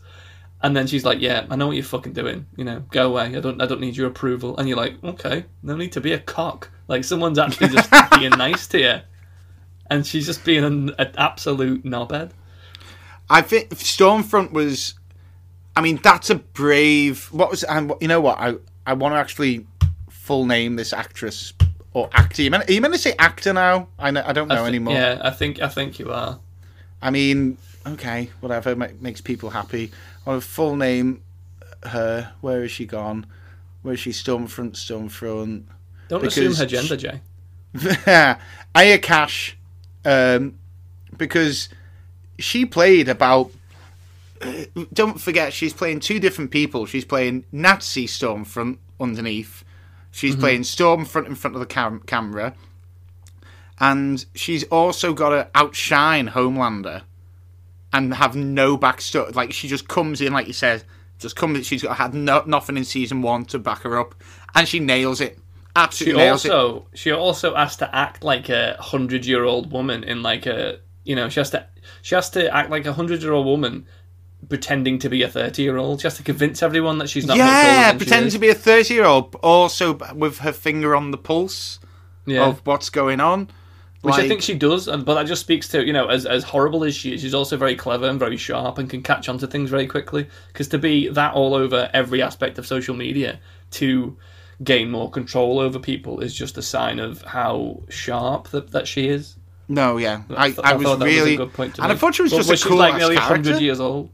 [0.64, 2.46] and then she's like, "Yeah, I know what you're fucking doing.
[2.56, 3.36] You know, go away.
[3.36, 6.12] I don't, I don't need your approval." And you're like, "Okay, no need to be
[6.12, 6.70] a cock.
[6.88, 9.00] Like, someone's actually just being nice to you."
[9.90, 12.30] And she's just being an, an absolute knobhead.
[13.28, 14.94] I think Stormfront was.
[15.76, 17.28] I mean, that's a brave.
[17.30, 17.62] What was?
[17.64, 18.38] And you know what?
[18.40, 18.54] I
[18.86, 19.66] I want to actually
[20.08, 21.52] full name this actress
[21.92, 22.40] or actor.
[22.40, 23.88] You meant, are you meant to say actor now?
[23.98, 24.94] I know, I don't know I thi- anymore.
[24.94, 26.40] Yeah, I think, I think you are.
[27.02, 29.92] I mean, okay, whatever makes people happy.
[30.26, 31.22] On a full name,
[31.82, 32.32] her.
[32.40, 33.26] Where is she gone?
[33.82, 34.10] Where is she?
[34.10, 35.64] Stormfront, Stormfront.
[36.08, 37.20] Don't assume her gender, Jay.
[38.74, 39.56] Aya Cash,
[40.04, 40.58] um,
[41.16, 41.68] because
[42.38, 43.50] she played about.
[44.92, 46.86] Don't forget, she's playing two different people.
[46.86, 49.64] She's playing Nazi Stormfront underneath.
[50.10, 52.54] She's playing Stormfront in front of the cam- camera,
[53.80, 57.02] and she's also got to outshine Homelander,
[57.94, 59.34] and have no backstory.
[59.34, 60.84] Like she just comes in, like you said,
[61.18, 61.64] just comes.
[61.64, 64.14] She's got had no, nothing in season one to back her up,
[64.54, 65.36] and she nails it.
[65.36, 65.42] She
[65.76, 66.52] Absolutely nails it.
[66.52, 70.78] also she also has to act like a hundred year old woman in like a
[71.04, 71.66] you know she has to
[72.02, 73.86] she has to act like a hundred year old woman
[74.48, 76.00] pretending to be a thirty year old.
[76.00, 77.36] She has to convince everyone that she's not.
[77.36, 81.18] Yeah, she pretending to be a 30 year old, also with her finger on the
[81.18, 81.78] pulse
[82.26, 82.46] yeah.
[82.46, 83.48] of what's going on.
[84.04, 86.44] Which I think she does, and but that just speaks to you know as as
[86.44, 89.38] horrible as she is, she's also very clever and very sharp and can catch on
[89.38, 90.26] to things very quickly.
[90.48, 93.40] Because to be that all over every aspect of social media
[93.72, 94.16] to
[94.62, 99.08] gain more control over people is just a sign of how sharp that, that she
[99.08, 99.36] is.
[99.68, 100.22] No, yeah.
[100.36, 101.20] I, th- I, was thought that really.
[101.38, 102.00] was a good point to and I make.
[102.00, 104.10] thought she was But just a cool like nearly hundred years old.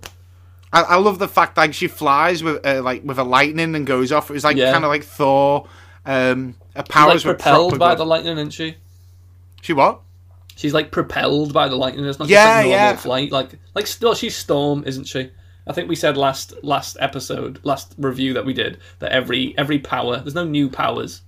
[0.73, 3.85] I, I love the fact like she flies with uh, like with a lightning and
[3.87, 4.31] goes off.
[4.31, 4.71] It was like Yeah.
[4.73, 5.67] kind of like Thor.
[6.07, 7.99] Um, her She's like powers were propelled by good.
[7.99, 8.77] the lightning, isn't she?
[9.63, 10.01] She what?
[10.57, 12.05] She's like propelled by the lightning.
[12.05, 12.97] It's not Yeah, just like normal yeah.
[12.97, 13.33] flight.
[13.33, 15.31] Like like still she's Storm, isn't she?
[15.67, 19.79] I think we said last last episode, last review that we did that every every
[19.79, 21.23] power there's no new powers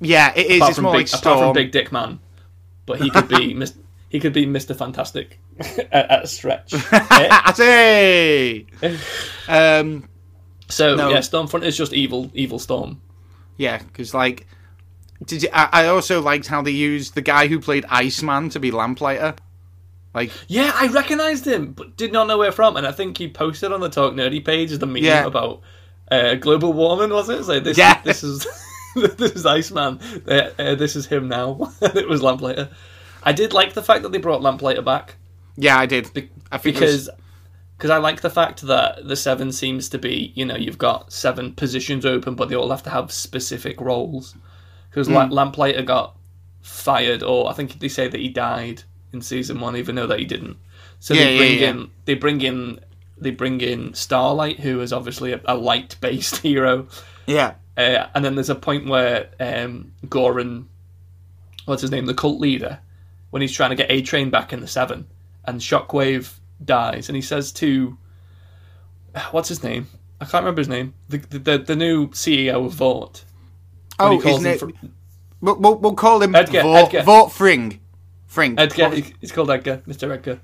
[0.00, 0.56] Yeah, it is.
[0.56, 2.18] apart It's from more big like apart from Big Dick Man,
[2.86, 3.74] but he could be Mis-
[4.08, 6.72] he could be Mister Fantastic at, at a stretch.
[6.92, 8.66] I say.
[9.48, 10.08] um,
[10.68, 11.10] so No.
[11.10, 13.00] yeah, Stormfront is just evil evil Storm.
[13.56, 14.46] yeah, because like,
[15.24, 15.48] did you?
[15.52, 19.34] I, I also liked how they used the guy who played Iceman to be Lamplighter.
[20.14, 22.76] Like, Yeah, I recognised him, but did not know where from.
[22.76, 25.24] And I think he posted on the Talk Nerdy page the meme Yeah.
[25.24, 25.62] about
[26.10, 27.44] uh, global warming, was it?
[27.44, 28.00] So this, Yeah.
[28.02, 28.46] this is
[28.94, 30.00] this is Iceman.
[30.28, 31.72] Uh, uh, this is him now.
[31.82, 32.68] it was Lamplighter.
[33.22, 35.16] I did like the fact that they brought Lamplighter back
[35.56, 36.06] yeah, I did.
[36.50, 37.10] I think it because
[37.76, 41.12] because I like the fact that the seven seems to be you know you've got
[41.12, 44.34] seven positions open, but they all have to have specific roles.
[44.92, 45.32] Because Hmm.
[45.32, 46.16] Lamplighter got
[46.60, 48.82] fired, or I think they say that he died
[49.12, 50.58] in season one, even though that he didn't.
[51.00, 51.70] So Yeah, they yeah, bring yeah.
[51.70, 52.80] in they bring in
[53.18, 56.86] they bring in Starlight, who is obviously a, a light based hero.
[57.26, 57.54] Yeah.
[57.76, 60.66] Uh, and then there's a point where um, Goran,
[61.64, 62.80] what's his name, the cult leader,
[63.30, 65.06] when he's trying to get A Train back in the Seven,
[65.46, 67.96] and Shockwave dies, and he says to,
[69.30, 69.88] what's his name?
[70.20, 70.94] I can't remember his name.
[71.08, 73.24] The the, the, the new CEO of Vought.
[74.02, 74.78] When Oh, he calls isn't him it?
[74.80, 74.86] fr-
[75.40, 77.02] We'll, we'll, we'll call him Edgar, Vought, Edgar.
[77.02, 77.80] Vought Fring.
[78.26, 78.54] Fring.
[78.58, 78.90] Edgar.
[79.20, 80.08] He's called Edgar, Mr.
[80.12, 80.40] Edgar.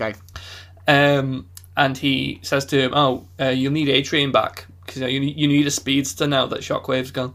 [0.00, 0.18] Okay.
[0.86, 5.02] Um, and he says to him, "Oh, uh, you'll need A Train back because you,
[5.02, 7.34] know, you need you need a speedster now that Shockwave's gone."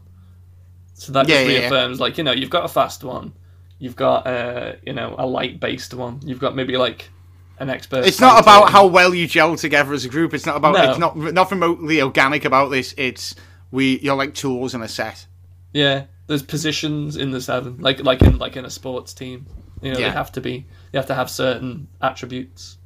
[0.94, 1.60] So that Yeah, just yeah, yeah.
[1.60, 3.32] reaffirms, like you know, you've got a fast one,
[3.78, 7.10] you've got uh, you know a light based one, you've got maybe like
[7.58, 8.04] an expert.
[8.06, 8.58] It's not fighter.
[8.64, 10.34] about how well you gel together as a group.
[10.34, 10.74] It's not about.
[10.74, 10.90] No.
[10.90, 12.92] It's not not remotely organic about this.
[12.98, 13.34] It's
[13.70, 13.98] we.
[14.00, 15.26] You're like tools in a set.
[15.74, 16.04] Yeah.
[16.26, 19.44] There's positions in the seven, like like in like in a sports team.
[19.82, 20.08] You know, Yeah.
[20.08, 20.64] they have to be.
[20.92, 22.78] You have to have certain attributes.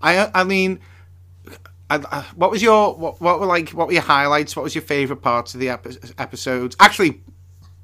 [0.00, 0.80] I uh, I mean,
[1.90, 4.56] I, I, what was your what, what were like what were your highlights?
[4.56, 6.74] What was your favorite parts of the epi- episodes?
[6.80, 7.20] Actually,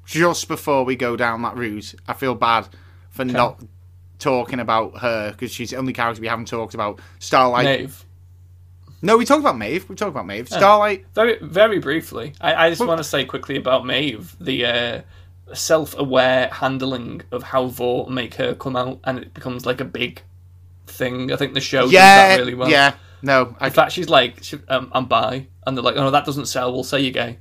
[0.07, 2.67] just before we go down that route, I feel bad
[3.11, 3.61] for not
[4.17, 6.99] talking about her because she's the only character we haven't talked about.
[7.19, 7.81] Starlight.
[7.81, 8.05] Maeve.
[9.01, 9.87] No, we talked about Maeve.
[9.87, 10.49] We talked about Maeve.
[10.49, 11.05] Starlight.
[11.15, 15.01] Very, very briefly, I, I just want to say quickly about Maeve the uh,
[15.53, 20.21] self-aware handling of how Vought make her come out, and it becomes like a big
[20.87, 21.31] thing.
[21.31, 22.69] I think the show does that really well.
[22.69, 22.95] yeah.
[23.21, 26.11] No, I In fact, she's like, she, um, "I'm bi," and they're like, "Oh no,
[26.11, 26.71] that doesn't sell.
[26.71, 27.37] We'll say you're gay."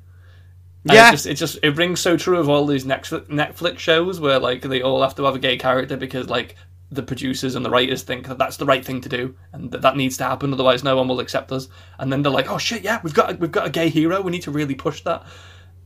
[0.84, 1.09] And Yeah.
[1.09, 4.38] it just, it just it rings so true of all these Netflix Netflix shows where
[4.40, 6.56] like they all have to have a gay character because like
[6.91, 9.82] the producers and the writers think that that's the right thing to do and that
[9.82, 11.68] that needs to happen otherwise no one will accept us
[11.99, 14.22] and then they're like oh shit yeah we've got a, we've got a gay hero
[14.22, 15.22] we need to really push that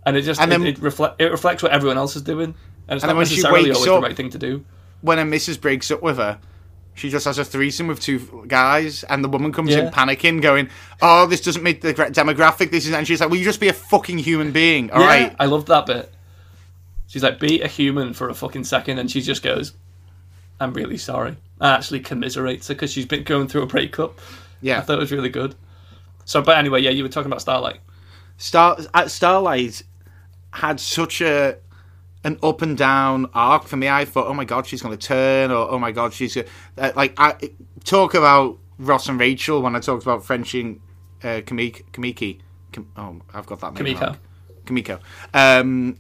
[0.06, 2.54] and it just And it, then- it, reflect, it reflects what everyone else is doing
[2.88, 4.64] and it's And not then when she necessarily always up- the right thing to do
[5.00, 6.38] when a missus breaks up with her,
[6.94, 10.68] she just has a threesome with two guys, and the woman comes in panicking, going,
[11.00, 12.70] "Oh, this doesn't meet the demographic.
[12.70, 14.90] This is," and she's like, "Will you just be a fucking human being?
[14.92, 16.12] All yeah right." I loved that bit
[17.08, 19.72] she's like be a human for a fucking second and she just goes
[20.62, 24.20] I'm really sorry I actually commiserates her because she's been going through a breakup
[24.60, 24.78] Yeah.
[24.78, 25.54] I thought it was really good.
[26.24, 27.80] So, but anyway, yeah, you were talking about Starlight.
[28.36, 29.82] Star at Starlight
[30.52, 31.56] had such a
[32.24, 33.88] an up and down arc for me.
[33.88, 36.44] I thought, oh my god, she's going to turn, or oh my god, she's uh,
[36.94, 37.34] like I
[37.84, 40.80] talk about Ross and Rachel when I talked about French and
[41.22, 41.84] uh, Kamiki.
[41.92, 42.38] Kamiki.
[42.70, 44.06] Kam- oh, I've got that name Kimiko.
[44.06, 44.18] wrong.
[44.66, 44.98] Kimiko.
[45.34, 45.98] Um,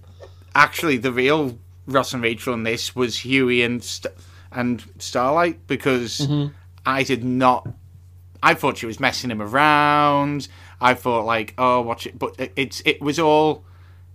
[0.54, 4.14] actually, the real Ross and Rachel in this was Huey and St-
[4.54, 6.52] and Starlight because mm-hmm.
[6.84, 7.68] I did not.
[8.42, 10.48] I thought she was messing him around.
[10.80, 13.64] I thought like, oh, watch it, but it, it's it was all.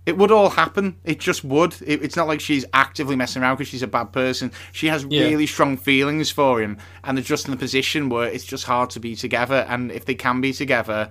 [0.06, 0.96] It would all happen.
[1.04, 1.76] It just would.
[1.84, 4.52] It, it's not like she's actively messing around because she's a bad person.
[4.72, 5.24] She has Yeah.
[5.24, 8.88] really strong feelings for him, and they're just in a position where it's just hard
[8.90, 9.66] to be together.
[9.68, 11.10] And if they can be together,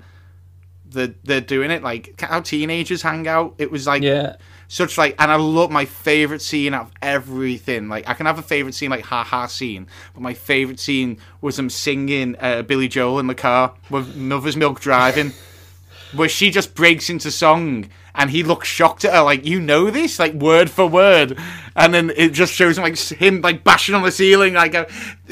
[0.90, 1.84] they're they're doing it.
[1.84, 3.56] Like how teenagers hang out.
[3.58, 4.36] It was like Yeah,
[4.68, 7.90] such like and I love my favorite scene out of everything.
[7.90, 11.20] Like I can have a favorite scene like ha ha scene, but my favorite scene
[11.42, 15.34] was them singing uh, Billy Joel in the car with Mother's Milk driving,
[16.14, 19.90] where she just breaks into song and he looks shocked at her like you know
[19.92, 21.38] this like word for word,
[21.76, 24.86] and then it just shows him like him like bashing on the ceiling like uh,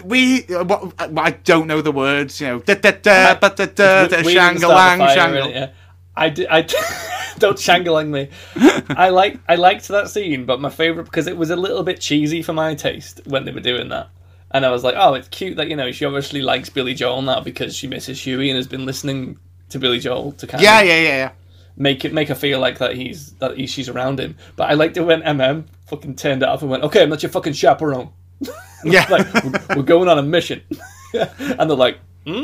[0.03, 3.65] we uh, what, I don't know the words you know da da da da da
[3.65, 5.51] da da We- we didn't start shangalang the fire, shangal.
[5.51, 5.71] yeah.
[6.17, 6.47] I did.
[6.47, 6.61] I
[7.39, 8.29] don't shangalang me.
[8.95, 9.37] I like.
[9.49, 12.53] I liked that scene, but my favorite because it was a little bit cheesy for
[12.53, 14.09] my taste when they were doing that.
[14.51, 17.21] And I was like, oh, it's cute that you know she obviously likes Billy Joel
[17.21, 20.81] now because she misses Huey and has been listening to Billy Joel to kind Yeah
[20.81, 21.31] of yeah yeah yeah.
[21.77, 24.35] make it make her feel like that he's that he, she's around him.
[24.55, 27.23] But I liked it when MM fucking turned it off and went, okay, I'm not
[27.23, 28.09] your fucking chaperone.
[28.83, 29.07] Yeah.
[29.09, 30.61] like we're, we're going on a mission,
[31.13, 31.97] and they're like,
[32.27, 32.43] hmm?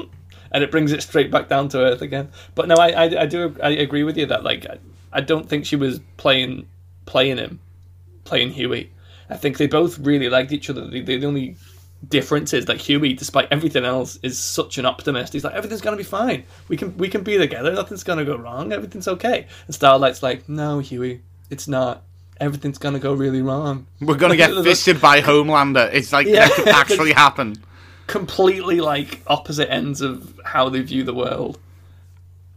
[0.51, 2.30] and it brings it straight back down to earth again.
[2.55, 4.78] But no, I, I, I do I agree with you that like I,
[5.13, 6.67] I don't think she was playing
[7.05, 7.59] playing him,
[8.24, 8.91] playing Huey.
[9.30, 10.88] I think they both really liked each other.
[10.88, 11.55] The, they the only
[12.08, 15.34] difference is that Huey, despite everything else, is such an optimist.
[15.34, 16.45] He's like everything's gonna be fine.
[16.68, 17.72] We can we can be together.
[17.74, 18.72] Nothing's gonna go wrong.
[18.74, 19.47] Everything's okay.
[19.68, 22.04] And Starlight's like, no, Huey, it's not.
[22.39, 23.86] Everything's gonna go really wrong.
[23.99, 25.93] We're gonna get fisted by Homelander.
[25.93, 26.47] It's like Yeah.
[26.47, 27.56] that could actually happen.
[28.08, 31.60] completely like opposite ends of how they view the world.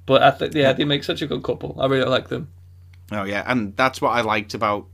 [0.07, 1.77] But I think yeah, they make such a good couple.
[1.81, 2.49] I really like them.
[3.13, 4.87] Oh yeah, and that's what I liked about.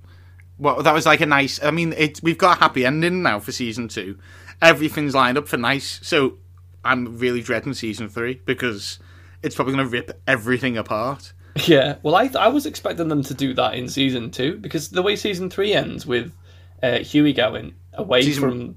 [0.59, 1.63] Well, that was like a nice.
[1.63, 2.21] I mean, it.
[2.23, 4.19] We've got a happy ending now for season two.
[4.63, 6.01] Everything's lined up for nice.
[6.03, 6.39] So
[6.85, 8.99] I'm really dreading season three because
[9.43, 11.33] it's probably gonna rip everything apart.
[11.67, 11.97] Yeah.
[12.05, 15.17] Well, I I was expecting them to do that in season two because the way
[15.17, 16.33] season three ends with
[16.81, 18.77] uh, Huey going away Season- from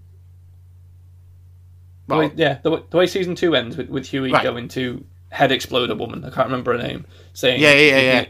[2.07, 4.43] The way, yeah, the, way- the way season two ends with, with Huey Right.
[4.43, 8.03] going to head exploder woman, I can't remember her name, saying, Yeah, yeah, yeah, give
[8.05, 8.21] yeah.
[8.21, 8.27] Me,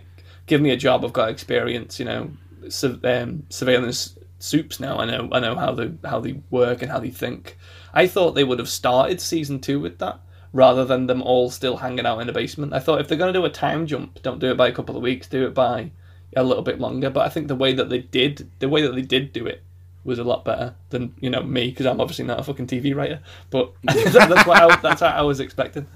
[0.47, 2.31] give me a job, I've got experience, you know,
[2.69, 4.97] su- um, surveillance soups now.
[4.97, 7.57] I know, I know how they how they work and how they think.
[7.93, 10.19] I thought they would have started season two with that
[10.51, 12.73] rather than them all still hanging out in the basement.
[12.73, 14.95] I thought if they're to do a time jump, don't do it by a couple
[14.95, 15.91] of weeks, do it by
[16.35, 17.09] a little bit longer.
[17.09, 19.63] But I think the way that they did, the way that they did do it,
[20.03, 22.93] was a lot better than you know me because I'm obviously not a fucking TV
[22.93, 23.21] writer.
[23.49, 25.87] But that's what I, that's what I was expecting.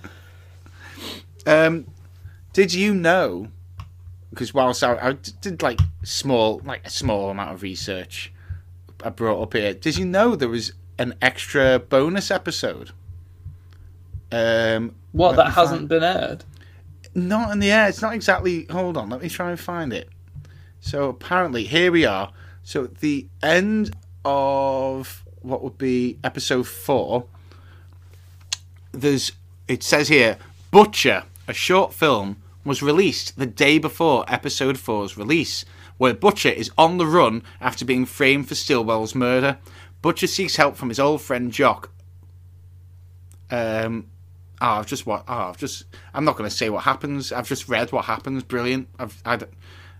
[1.45, 1.85] Um,
[2.53, 3.49] did you know?
[4.29, 8.31] Because whilst I, I did like small, like a small amount of research,
[9.03, 9.73] I brought up here.
[9.73, 12.91] Did you know there was an extra bonus episode?
[14.31, 16.43] Um, What that hasn't find- been aired.
[17.15, 17.87] not in the air.
[17.89, 18.65] It's not exactly.
[18.69, 20.09] Hold on, let me try and find it.
[20.81, 22.31] So apparently, here we are.
[22.63, 23.95] So at the end
[24.25, 27.25] of what would be episode four,
[28.91, 29.31] there's.
[29.67, 30.37] It says here,
[30.71, 35.65] Butcher, a short film, was released the day before episode four's release,
[35.97, 39.57] where Butcher is on the run after being framed for Stillwell's murder.
[40.01, 41.91] Butcher seeks help from his old friend Jock.
[43.49, 44.07] Um,
[44.59, 45.23] Oh, I've just what?
[45.27, 45.83] Oh, I've just.
[46.15, 47.31] I'm not going to say what happens.
[47.31, 48.43] I've just read what happens.
[48.43, 48.87] Brilliant.
[48.97, 49.21] I've.
[49.23, 49.53] I, don't-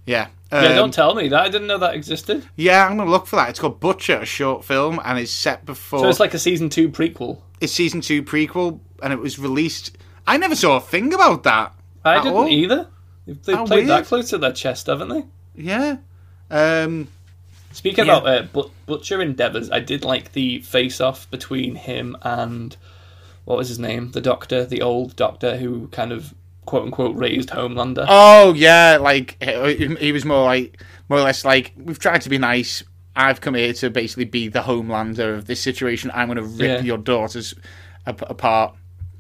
[0.08, 0.30] yeah.
[0.52, 1.40] Um, Yeah, don't tell me that.
[1.42, 2.44] I didn't know that existed.
[2.56, 3.50] yeah, I'm going to look for that.
[3.50, 6.00] It's called Butcher, a short film, and it's set before.
[6.00, 7.40] So it's like a season two prequel.
[7.62, 9.96] it's season two prequel, and it was released.
[10.26, 11.74] I never saw a thing about that.
[12.04, 12.48] I didn't all.
[12.48, 12.88] either.
[13.28, 15.24] They've How played that close to their chest, haven't they?
[15.58, 15.98] Yeah.
[16.50, 17.08] Um.
[17.74, 18.18] Speaking Yeah.
[18.18, 22.76] about uh, but- Butcher Endeavors, I did like the face off between him and
[23.46, 24.12] what was his name?
[24.12, 26.34] The doctor, the old doctor who kind of
[26.66, 28.06] quote unquote raised Homelander.
[28.08, 32.38] Oh yeah, like he, was more like more or less like we've tried to be
[32.38, 32.84] nice.
[33.16, 36.12] I've come here to basically be the homelander of this situation.
[36.14, 36.82] I'm going to rip Yeah.
[36.82, 37.56] your daughters
[38.06, 38.76] ap- apart,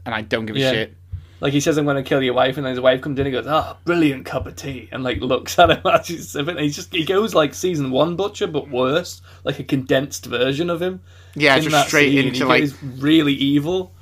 [0.05, 0.71] and I don't give a Yeah.
[0.71, 0.97] shit.
[1.39, 3.27] Like he says, "I'm going to kill your wife," and then his wife comes in
[3.27, 6.57] and goes, "Ah, brilliant cup of tea," and like looks at him as he's sipping.
[6.57, 10.81] He just he goes like season one Butcher, but worse, like a condensed version of
[10.81, 11.01] him.
[11.35, 12.27] Yeah, in just straight scene.
[12.27, 13.93] into he like really evil,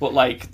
[0.00, 0.48] but like,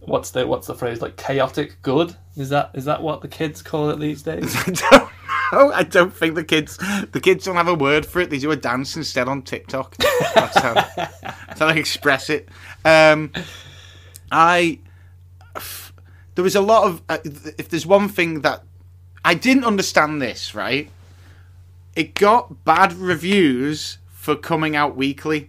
[0.00, 1.02] what's the what's the phrase?
[1.02, 2.16] Like chaotic good.
[2.36, 4.56] Is that is that what the kids call it these days?
[4.66, 5.10] I don't.
[5.52, 6.78] I don't think the kids
[7.12, 8.30] the kids don't have a word for it.
[8.30, 9.96] They do a dance instead on TikTok.
[10.34, 12.48] That's how, that's how they express it.
[12.84, 13.30] Um,
[14.32, 14.80] I
[16.34, 17.18] there was a lot of uh,
[17.58, 18.62] if there's one thing that
[19.24, 20.90] I didn't understand this right.
[21.96, 25.48] It got bad reviews for coming out weekly.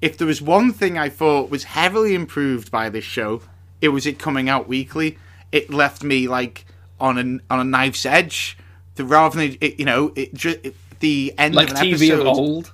[0.00, 3.42] If there was one thing I thought was heavily improved by this show,
[3.82, 5.18] it was it coming out weekly.
[5.52, 6.64] It left me like
[6.98, 8.56] on a on a knife's edge.
[8.94, 11.94] The rather than it, you know, it just it, the end like of an TV
[12.08, 12.20] episode.
[12.20, 12.72] of old.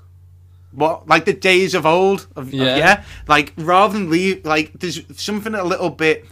[0.73, 2.29] What like the days of old?
[2.37, 2.77] Of, of- Yeah.
[2.77, 3.05] yeah.
[3.27, 6.27] Like rather than leave, like there's something a little bit.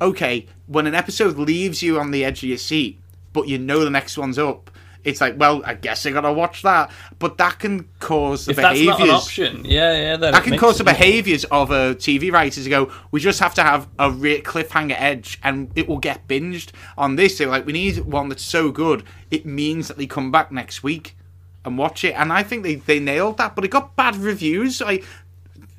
[0.00, 2.98] Okay, when an episode leaves you on the edge of your seat,
[3.32, 4.70] but you know the next one's up,
[5.04, 6.90] it's like, well, I guess I gotta watch that.
[7.18, 8.98] But that can cause the If that's behaviors.
[8.98, 12.32] not an option, yeah, yeah, then that can cause the more- behaviors of a TV
[12.32, 12.92] writer to go.
[13.10, 16.70] We just have to have a real cliffhanger edge, and it will get binged.
[16.96, 20.30] On this, they're like, we need one that's so good it means that they come
[20.30, 21.16] back next week
[21.64, 22.12] and watch it.
[22.14, 24.80] And I think they, they nailed that, but it got bad reviews.
[24.80, 25.04] Like,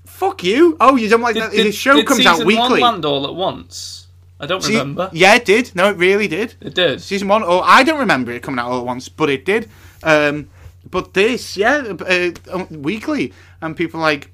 [0.05, 0.75] fuck you.
[0.79, 1.51] Oh, you don't like that?
[1.51, 2.81] the show did comes out weekly.
[2.81, 4.02] One land all at once.
[4.43, 5.09] I don't See- remember.
[5.13, 5.71] Yeah, it did.
[5.75, 6.55] No, it really did.
[6.61, 7.01] It did.
[7.01, 7.43] Season one.
[7.45, 9.69] Oh, I don't remember it coming out all at once, but it did.
[10.03, 10.49] Um,
[10.89, 14.31] but this, yeah, uh, uh, weekly, and people like,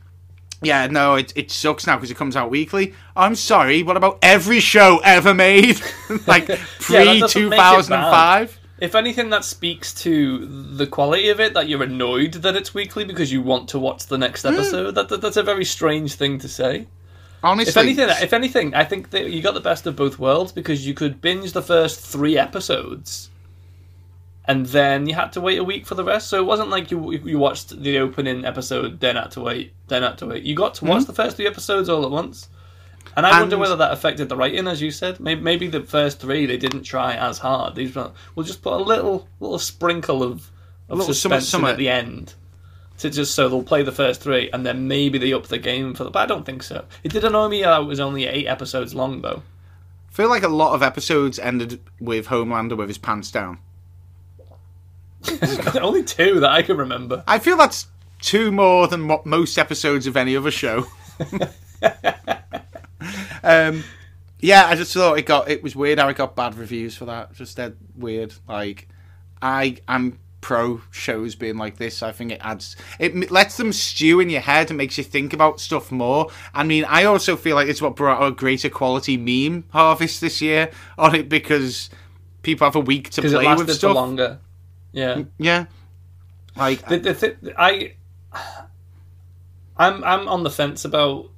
[0.61, 2.93] yeah, no, it it sucks now because it comes out weekly.
[3.15, 3.83] I'm sorry.
[3.83, 5.79] What about every show ever made,
[6.27, 6.47] like
[6.79, 8.55] pre two thousand and five?
[8.81, 11.53] If anything, that speaks to the quality of it.
[11.53, 14.53] That you're annoyed that it's weekly because you want to watch the next Hmm.
[14.55, 14.95] episode.
[14.95, 16.87] That, that that's a very strange thing to say.
[17.41, 20.51] Honestly, If anything, if anything, I think that you got the best of both worlds
[20.51, 23.29] because you could binge the first three episodes,
[24.45, 26.27] and then you had to wait a week for the rest.
[26.27, 30.03] So it wasn't like you you watched the opening episode, then had to wait, then
[30.03, 30.43] had to wait.
[30.43, 31.07] You got to watch mm-hmm.
[31.07, 32.49] the first three episodes all at once.
[33.15, 35.19] And I wonder whether that affected the writing, as you said.
[35.19, 37.75] Maybe, maybe the first three they didn't try as hard.
[37.75, 40.51] These we'll just put a little little sprinkle of,
[40.89, 42.33] of little suspense something- in at the end
[42.99, 45.93] to just so they'll play the first three and then maybe they up the game
[45.93, 46.11] for the.
[46.11, 46.85] But I don't think so.
[47.03, 49.41] It did annoy me that it was only eight episodes long though.
[50.09, 53.59] I feel like a lot of episodes ended with Homelander with his pants down.
[55.81, 57.23] only two that I can remember.
[57.27, 57.87] I feel that's
[58.21, 60.85] two more than what most episodes of any other show.
[63.43, 63.83] um,
[64.39, 67.05] yeah, I just thought it got it was weird how it got bad reviews for
[67.05, 67.33] that.
[67.33, 68.33] Just dead weird.
[68.47, 68.87] Like,
[69.41, 72.01] I I'm pro shows being like this.
[72.01, 75.33] I think it adds it lets them stew in your head and makes you think
[75.33, 76.29] about stuff more.
[76.53, 80.41] I mean, I also feel like it's what brought a greater quality meme harvest this
[80.41, 81.89] year on it because
[82.41, 83.95] people have a week to because it play with stuff.
[83.95, 84.39] longer.
[84.91, 85.15] Yeah.
[85.15, 85.65] Mm, yeah,
[86.55, 87.93] like The, the th- I,
[89.77, 91.29] I'm I'm on the fence about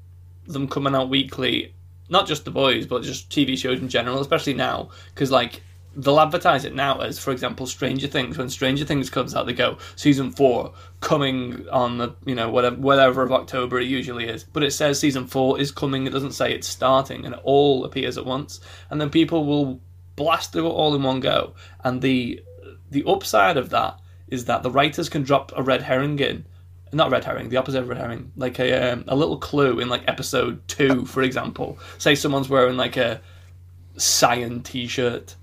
[0.47, 1.73] them coming out weekly.
[2.09, 5.61] Not just the boys, but just TV shows in general, especially now, because like
[5.95, 8.37] they'll advertise it now as, for example, Stranger Things.
[8.37, 12.75] When Stranger Things comes out, they go season four coming on the you know whatever
[12.77, 16.07] whatever of October it usually is, but it says season four is coming.
[16.07, 19.81] It doesn't say it's starting, and it all appears at once, and then people will
[20.15, 21.53] blast through it all in one go.
[21.83, 22.41] And the
[22.89, 26.45] the upside of that is that the writers can drop a red herring in.
[26.93, 28.31] Not red herring, the opposite of red herring.
[28.35, 31.79] Like a um, a little clue in like episode two, for example.
[31.97, 33.21] Say someone's wearing like a
[33.97, 35.35] cyan t-shirt,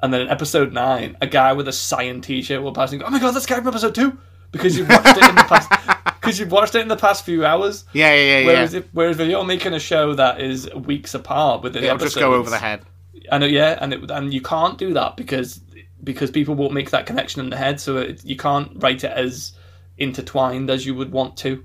[0.00, 3.06] and then in episode nine, a guy with a cyan t-shirt will pass and go,
[3.06, 4.18] "Oh my god, that's guy from episode two!
[4.52, 5.70] because you've watched it in the past
[6.20, 7.84] because you've watched it in the past few hours.
[7.92, 8.46] yeah, yeah, yeah.
[8.46, 8.80] Whereas yeah.
[8.80, 12.20] if whereas if you're making a show that is weeks apart within It'll episodes, just
[12.20, 12.82] go over the head.
[13.30, 15.60] I know, yeah, and it, and you can't do that because
[16.02, 19.10] because people won't make that connection in the head, so it, you can't write it
[19.12, 19.52] as
[19.98, 21.64] intertwined as you would want to.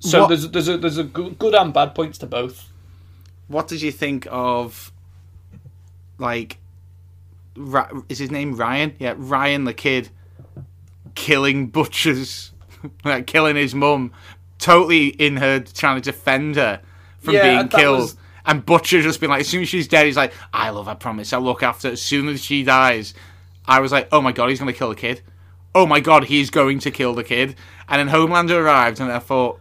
[0.00, 2.70] So What- there's there's a there's a good and bad points to both.
[3.46, 4.90] What did you think of,
[6.18, 6.58] like,
[7.56, 8.94] Ra- is his name Ryan?
[8.98, 10.10] Yeah, Ryan the kid
[11.14, 12.52] killing butchers,
[13.04, 14.12] like killing his mum,
[14.58, 16.80] totally in her trying to defend her
[17.18, 17.98] from Yeah, being killed.
[18.00, 20.86] was- And Butcher just been like, as soon as she's dead, he's like, I love
[20.86, 21.92] her, promise, I'll look after her.
[21.92, 23.14] As soon as she dies,
[23.66, 25.22] I was like, oh my god, he's going to kill the kid.
[25.74, 27.56] Oh my god, he's going to kill the kid.
[27.88, 29.60] And then Homelander arrived, and I thought,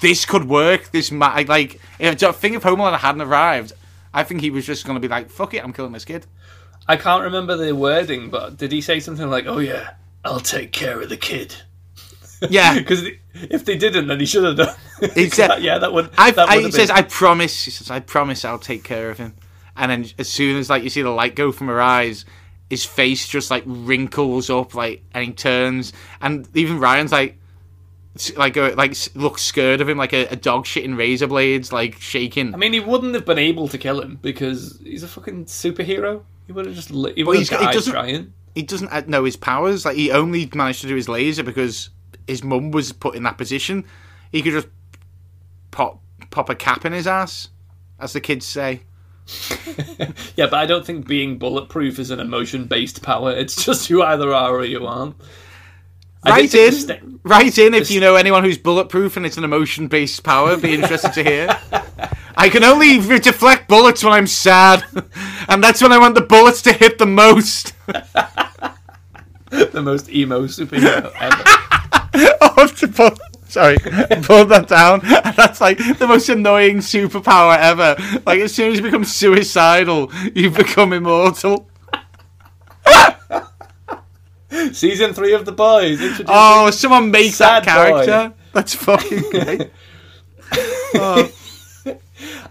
[0.00, 0.92] this could work.
[0.92, 3.72] This might, like, if, think if Homelander hadn't arrived,
[4.12, 6.26] I think he was just going to be like, fuck it, I'm killing this kid.
[6.88, 9.90] I can't remember the wording, but did he say something like, "Oh yeah,
[10.24, 11.54] I'll take care of the kid"?
[12.48, 12.74] Yeah.
[12.78, 13.04] Because
[13.34, 14.74] if they didn't, then he should have done.
[15.14, 16.10] He said- yeah, that would.
[16.18, 17.64] I, that I, he have says, I promise.
[17.64, 19.34] He says, I promise I'll take care of him.
[19.76, 22.24] And then as soon as like you see the light go from her eyes,
[22.68, 27.38] his face just like wrinkles up, like, and he turns, and even Ryan's like,
[28.36, 32.00] like, uh, like look scared of him, like a, a dog shitting razor blades, like
[32.00, 32.52] shaking.
[32.54, 36.22] I mean, he wouldn't have been able to kill him because he's a fucking superhero.
[36.46, 36.90] He would have just.
[36.90, 38.32] Li- he would have he died doesn't- trying.
[38.54, 39.84] he doesn't know his powers.
[39.84, 41.90] Like he only managed to do his laser because
[42.26, 43.84] his mum was put in that position.
[44.32, 44.68] He could just
[45.70, 46.00] pop
[46.30, 47.48] pop a cap in his ass,
[47.98, 48.82] as the kids say.
[50.36, 53.32] Yeah, but I don't think being bulletproof is an emotion-based power.
[53.32, 55.14] It's just you either are or you aren't.
[56.24, 59.88] Write in, sta- write in if you know anyone who's bulletproof and it's an emotion
[59.88, 60.56] based power.
[60.56, 61.48] Be interested to hear.
[62.36, 64.84] I can only deflect bullets when I'm sad,
[65.48, 67.72] and that's when I want the bullets to hit the most.
[69.50, 71.42] the most emo superhero ever.
[72.40, 73.10] oh, to pull,
[73.48, 75.00] sorry, pull that down.
[75.36, 77.96] That's like the most annoying superpower ever.
[78.26, 81.69] Like as soon as you become suicidal, you become immortal.
[84.72, 85.98] Season three of The Boys.
[86.26, 88.32] Oh, someone make that character.
[88.52, 89.70] That's fucking great.
[90.94, 91.30] Oh,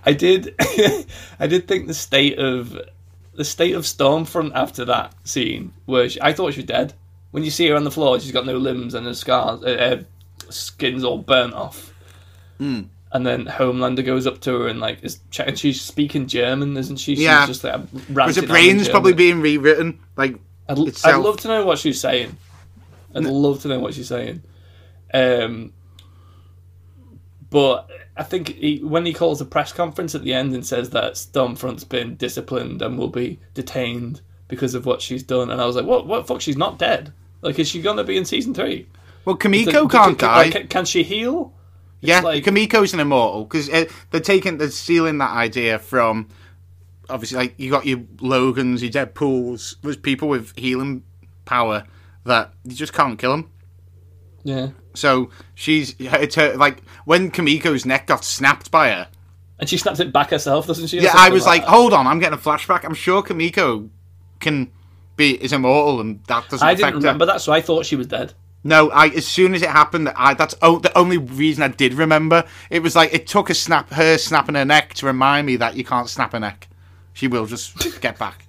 [0.05, 0.55] I did,
[1.39, 2.77] I did think the state of
[3.33, 6.93] the state of Stormfront after that scene, where she, I thought she was dead.
[7.31, 9.77] When you see her on the floor, she's got no limbs and her scars, her,
[10.47, 11.93] uh, skin's all burnt off.
[12.57, 12.83] Hmm.
[13.11, 16.77] And then Homelander goes up to her and like is che- and she's speaking German,
[16.77, 17.15] isn't she?
[17.15, 17.45] She's Yeah.
[17.47, 19.99] just like because ranting on in brain's probably being rewritten.
[20.15, 20.35] Like
[20.69, 22.37] I'd, l- I'd love to know what she's saying.
[23.15, 24.43] I'd love to know what she's saying.
[25.13, 25.73] Um,
[27.49, 30.91] but I think he, when he calls a press conference at the end and says
[30.91, 35.65] that Stormfront's been disciplined and will be detained because of what she's done, and I
[35.65, 36.05] was like, "What?
[36.07, 36.27] What?
[36.27, 36.41] Fuck?
[36.41, 37.11] She's not dead.
[37.41, 38.87] Like, is she gonna be in season three?
[39.25, 40.49] well, Kimiko Can- can't can- die.
[40.51, 41.53] can, can she heal?
[42.01, 46.29] Yeah, like- Kimiko's an immortal because uh, they're taking, they're stealing that idea from.
[47.09, 49.77] Obviously, like you got your Logans, your Deadpool's.
[49.81, 51.03] There's people with healing
[51.45, 51.85] power
[52.25, 53.51] that you just can't kill them.
[54.43, 54.69] Yeah.
[54.93, 59.07] So she's it's her like when Kimiko's neck got snapped by her.
[59.59, 61.01] And she snaps it back herself, doesn't she?
[61.01, 61.69] Yeah, I was like, that?
[61.69, 62.85] hold on, I'm getting a flashback.
[62.85, 63.89] I'm sure Kamiko
[64.39, 64.71] can
[65.17, 67.07] be is immortal, and that doesn't I affect didn't her.
[67.07, 68.33] remember that, so I thought she was dead.
[68.63, 71.93] No, I as soon as it happened, I that's oh, the only reason I did
[71.93, 72.45] remember.
[72.69, 75.75] It was like it took a snap, her snapping her neck to remind me that
[75.75, 76.68] you can't snap a neck.
[77.19, 78.45] She will just get back.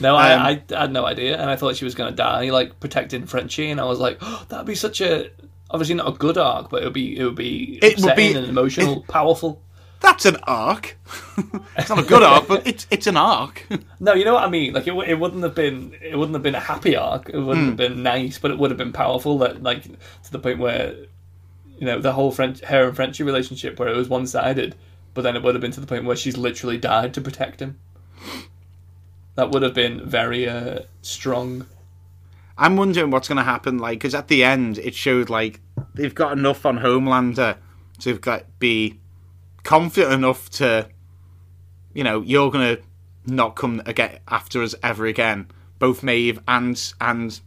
[0.00, 2.48] No, Um, I, I had no idea, and I thought she was going to die,
[2.50, 5.30] like protecting Frenchie, and I was like, oh, that'd be such a
[5.70, 8.32] obviously not a good arc, but it would be it would be It would be-
[8.32, 9.60] and emotional, powerful.
[10.00, 10.96] that's an arc.
[11.76, 13.66] it's not a good arc, but it's it's an arc.
[14.00, 14.72] No, you know what I mean.
[14.72, 17.28] Like it, it wouldn't have been it wouldn't have been a happy arc.
[17.28, 19.36] It wouldn't have been nice, but it would have been powerful.
[19.38, 20.94] That like to the point where
[21.78, 24.74] you know the whole French her and Frenchie relationship where it was one sided,
[25.12, 27.60] but then it would have been to the point where she's literally died to protect
[27.60, 27.78] him.
[29.36, 31.66] That would have been very uh, strong.
[32.56, 35.60] I'm wondering what's going to happen, like, because at the end it showed like
[35.94, 37.56] they've got enough on Homelander
[38.00, 39.00] to be
[39.64, 40.88] confident enough to,
[41.92, 42.82] you know, you're going to
[43.26, 45.48] not come again after us ever again.
[45.80, 47.40] Both Maeve and and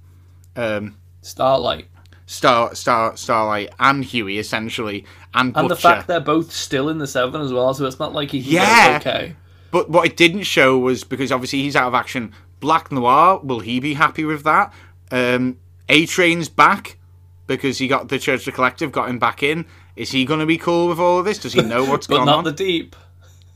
[0.55, 1.87] um, Starlight.
[2.25, 5.69] Star Star Starlight and Huey essentially, and, And Butcher.
[5.69, 8.39] the fact they're both still in the seven as well, so it's not like he
[8.39, 8.97] Yeah.
[8.99, 9.35] okay.
[9.71, 12.33] But what it didn't show was because obviously he's out of action.
[12.59, 14.73] Black Noir, will he be happy with that?
[15.11, 15.57] Um,
[15.89, 16.97] A Train's back
[17.45, 19.65] because he got the Church of the Collective, got him back in.
[19.95, 21.39] Is he going to be cool with all of this?
[21.39, 22.43] Does he know what's But going not on?
[22.43, 22.95] the deep.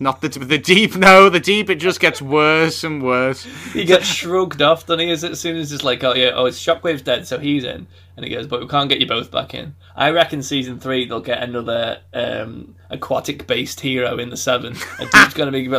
[0.01, 0.95] Not the the deep.
[0.95, 1.69] No, the deep.
[1.69, 3.43] It just gets worse and worse.
[3.71, 5.11] He gets shrugged off, doesn't he?
[5.11, 7.85] As as soon as it's like, oh yeah, oh it's Shockwave's dead, so he's in,
[8.17, 9.75] and he goes, but we can't get you both back in.
[9.95, 14.75] I reckon season three they'll get another um, aquatic based hero in the seven.
[14.99, 15.71] And Deep's gonna be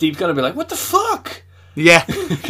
[0.00, 1.44] Deep's gonna be like, what the fuck?
[1.76, 2.04] Yeah.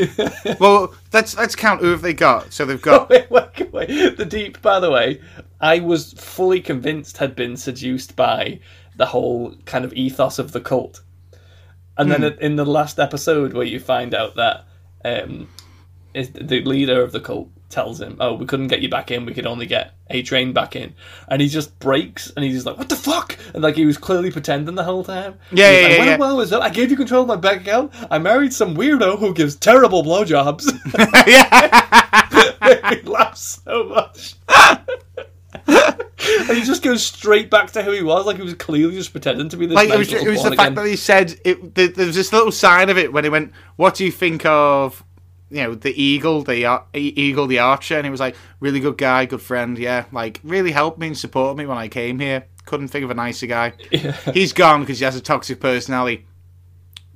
[0.58, 2.54] well, let's let's count who have they got.
[2.54, 4.16] So they've got wait, wait, wait.
[4.16, 5.20] The Deep, by the way,
[5.60, 8.60] I was fully convinced had been seduced by
[8.96, 11.02] the whole kind of ethos of the cult.
[11.98, 14.64] And then in the last episode, where you find out that
[15.04, 15.48] um,
[16.14, 19.26] is the leader of the cult tells him, "Oh, we couldn't get you back in.
[19.26, 20.94] We could only get A Train back in,"
[21.28, 23.98] and he just breaks and he's just like, "What the fuck?" And like he was
[23.98, 25.38] clearly pretending the whole time.
[25.52, 26.16] Yeah, yeah, like, yeah, yeah.
[26.16, 26.62] well, was up.
[26.62, 27.92] I gave you control of my bank account.
[28.10, 30.66] I married some weirdo who gives terrible blowjobs.
[31.26, 32.90] yeah.
[32.94, 34.34] he laughs so much.
[35.68, 39.12] and he just goes straight back to who he was, like he was clearly just
[39.12, 39.74] pretending to be this.
[39.76, 41.74] like it nice was, it was the fact that he said it.
[41.74, 44.44] The, there was this little sign of it when he went, "What do you think
[44.46, 45.04] of?"
[45.50, 48.80] You know, the eagle, the ar- E- eagle, the archer, and he was like, "Really
[48.80, 50.04] good guy, good friend, yeah.
[50.12, 52.44] Like, really helped me and supported me when I came here.
[52.66, 53.72] Couldn't think of a nicer guy.
[54.34, 56.26] He's gone because he has a toxic personality.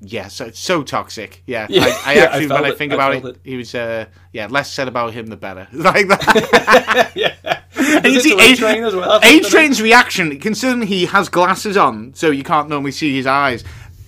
[0.04, 1.42] Yeah, so it's so toxic.
[1.46, 3.36] Yeah, Yeah, I, I yeah, I actually, when I it, think I about it, it.
[3.44, 5.68] he was, uh, yeah, less said about him the better.
[5.72, 7.12] like that.
[7.14, 7.31] yeah.
[7.76, 9.20] And you see A- A-Train as well?
[9.22, 13.64] A Train's reaction, considering he has glasses on, so you can't normally see his eyes,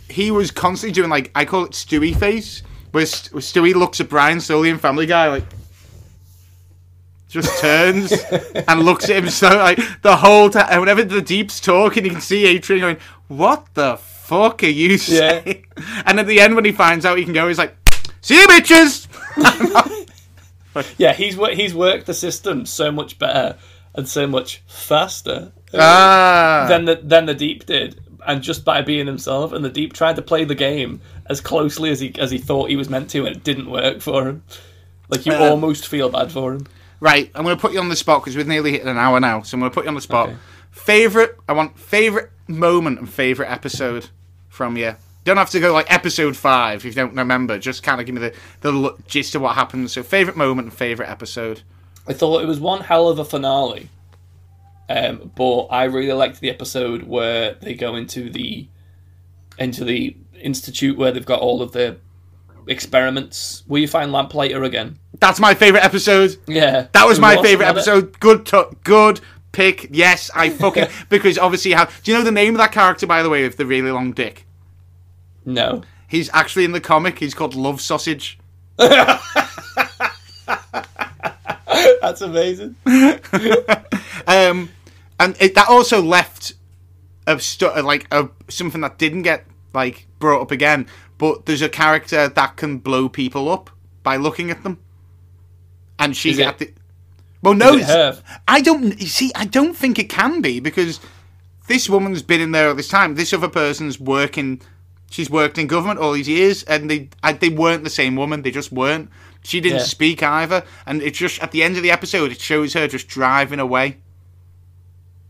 [0.09, 2.63] he was constantly doing like I call it Stewie face,
[2.93, 5.45] where, St- where Stewie looks at Brian slowly in Family Guy, like
[7.29, 8.13] just turns
[8.69, 10.67] and looks at him so like the whole time.
[10.71, 12.97] And whenever the deep's talking, you can see A Train going,
[13.29, 15.67] "What the fuck are you saying?"
[16.07, 17.77] And at the end, when he finds out he can go, he's like,
[18.21, 19.09] "See you, bitches."
[20.99, 23.57] Yeah, he's he's worked the system so much better
[23.95, 29.07] and so much faster Ah, than the than the Deep did, and just by being
[29.07, 29.53] himself.
[29.53, 32.71] And the Deep tried to play the game as closely as he as he thought
[32.71, 34.43] he was meant to, and it didn't work for him.
[35.09, 36.67] Like you Uh, almost feel bad for him.
[37.01, 39.21] Right, I'm going to put you on the spot because we've nearly hit an hour
[39.21, 39.43] now.
[39.43, 40.29] So I'm going to put you on the spot.
[40.31, 40.39] Okay.
[40.71, 44.09] Favorite, I want favorite moment and favorite episode
[44.49, 44.95] from you.
[45.25, 47.59] Don't have to go like episode five if you don't remember.
[47.59, 49.91] Just kind of give me the the gist of what happened.
[49.91, 51.63] So favorite moment and favorite episode.
[52.07, 53.89] I thought it was one hell of a finale.
[54.89, 58.69] Um, but I really liked the episode where they go into the
[59.59, 61.97] into the institute where they've got all of the
[62.67, 63.63] experiments.
[63.67, 64.99] Will you find Lamplighter again?
[65.21, 66.37] That's my favorite episode.
[66.47, 67.71] Yeah, That was my favorite it?
[67.71, 68.19] episode.
[68.21, 69.21] Good, t- good
[69.53, 69.89] pick.
[69.91, 71.87] Yes, I fucking because obviously how.
[71.87, 74.13] Do you know the name of that character by the way with the really long
[74.13, 74.47] dick?
[75.45, 77.19] No, He's actually in the comic.
[77.19, 78.39] He's called Love Sausage.
[78.77, 79.31] that's
[82.21, 82.77] amazing.
[84.27, 84.71] Um,
[85.21, 86.55] and it, that also left
[87.27, 90.87] a stu- like a something that didn't get like brought up again.
[91.19, 93.71] But there's a character that can blow people up
[94.03, 94.79] by looking at them,
[95.99, 96.73] and she's at the.
[97.43, 98.23] Well, no, Is it her?
[98.49, 99.31] I don't see.
[99.35, 101.01] I don't think it can be because
[101.69, 103.15] this woman's been in there all this time.
[103.15, 104.61] This other person's working.
[105.15, 108.43] She's worked in government all these years, and they I, they weren't the same woman.
[108.43, 109.11] They just weren't.
[109.45, 109.85] She didn't Yeah.
[109.85, 113.07] speak either, and it just at the end of the episode, it shows her just
[113.07, 113.99] driving away.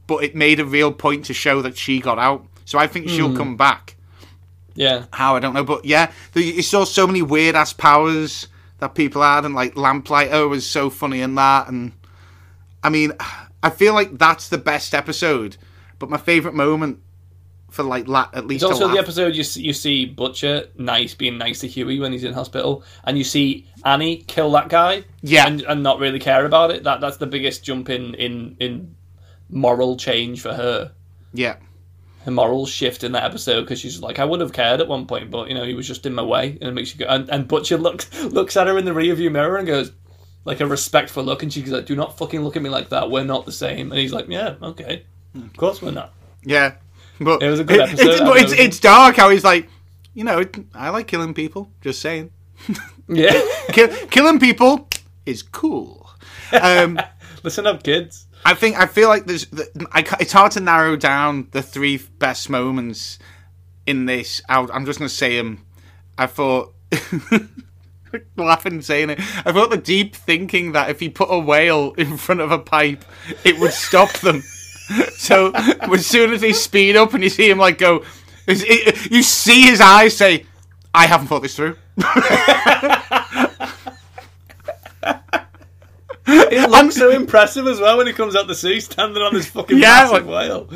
[0.07, 2.47] But it made a real point to show that she got out.
[2.65, 3.15] So I think Hmm.
[3.15, 3.97] she'll come back.
[4.75, 8.95] Yeah, How I don't know, but yeah, you saw so many weird ass powers that
[8.95, 11.93] people had, and like Lamplighter was so funny in that, and
[12.83, 13.13] I mean,
[13.63, 15.59] I feel like that's the best episode.
[15.99, 17.01] But my favorite moment
[17.75, 21.15] for like la- at least it's also the episode you see, you see Butcher nice
[21.15, 25.05] being nice to Huey when he's in hospital, and you see Annie kill that guy,
[25.23, 25.47] Yeah.
[25.47, 26.85] and, and not really care about it.
[26.85, 28.95] That that's the biggest jump in in in
[29.51, 30.93] moral change for her.
[31.33, 31.57] yeah.
[32.25, 35.07] her moral shift in that episode because she's like, I would have cared at one
[35.07, 37.07] point, but you know, he was just in my way, and it makes you go.
[37.13, 39.93] And, and Butcher looks looks at her in the rearview mirror and goes,
[40.47, 43.11] like a respectful look, and she's like, "Do not fucking look at me like that.
[43.11, 45.05] We're not the same." And he's like, "Yeah, okay,
[45.35, 46.13] of course we're not."
[46.43, 46.75] Yeah,
[47.21, 48.07] but It was a good it- episode.
[48.11, 49.69] It's, I but it's, it's dark how he's like,
[50.15, 50.45] you know,
[50.75, 51.71] I like killing people.
[51.81, 52.31] Just saying,
[53.09, 53.41] Yeah,
[53.73, 54.89] Kill, killing people
[55.27, 56.09] is cool.
[56.53, 56.99] Um,
[57.43, 58.27] listen up, kids.
[58.45, 59.47] I think I feel like there's.
[59.47, 63.19] the- I, it's hard to narrow down the three best moments
[63.87, 64.41] in this.
[64.49, 64.71] Out.
[64.73, 65.65] I'm just gonna say them.
[66.19, 66.75] I thought.
[68.37, 69.19] laughing saying it.
[69.45, 72.59] I thought the deep thinking that if he put a whale in front of a
[72.59, 73.05] pipe,
[73.45, 74.43] it would stop them.
[75.17, 78.05] So as soon as they speed up and you see him like go,
[78.47, 80.45] you see his eyes say,
[80.93, 81.77] "I haven't thought this through."
[86.27, 89.47] It looks so impressive as well when he comes out the sea, standing on this
[89.47, 90.69] fucking Yeah, massive like- whale,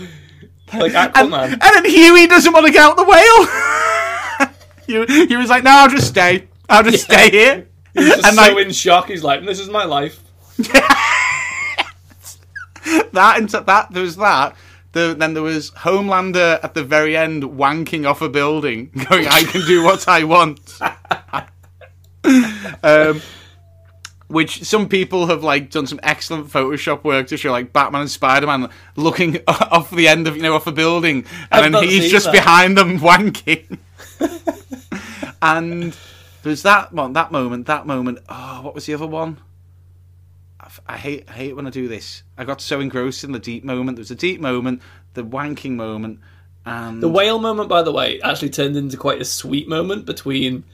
[0.75, 1.53] like and, Aquaman.
[1.53, 4.49] and then Huey doesn't want to get out the whale.
[5.07, 6.49] Huey, he was like, "No, I'll just stay.
[6.69, 9.09] I'll just stay here." He's just and so like in shock.
[9.09, 10.21] He's like, "This is my life."
[13.12, 14.57] that and that there was that.
[14.93, 19.43] The, then there was Homelander at the very end wanking off a building, going, "I
[19.43, 20.61] can do what I want."
[22.82, 23.20] um,
[24.28, 28.11] which some people have like done some excellent Photoshop work to show, like Batman and
[28.11, 32.11] Spider Man looking off the end of you know off a building, and then he's
[32.11, 32.32] just that.
[32.32, 33.78] behind them wanking.
[35.43, 35.95] and
[36.43, 38.20] there's that one, that moment, that moment.
[38.28, 39.39] Oh, what was the other one?
[40.87, 42.22] I f- I hate, I hate when I do this.
[42.37, 43.97] I got so engrossed in the deep moment.
[43.97, 44.83] There was a deep moment,
[45.14, 46.20] the wanking moment,
[46.66, 50.64] and The whale moment, by the way, actually turned into quite a sweet moment between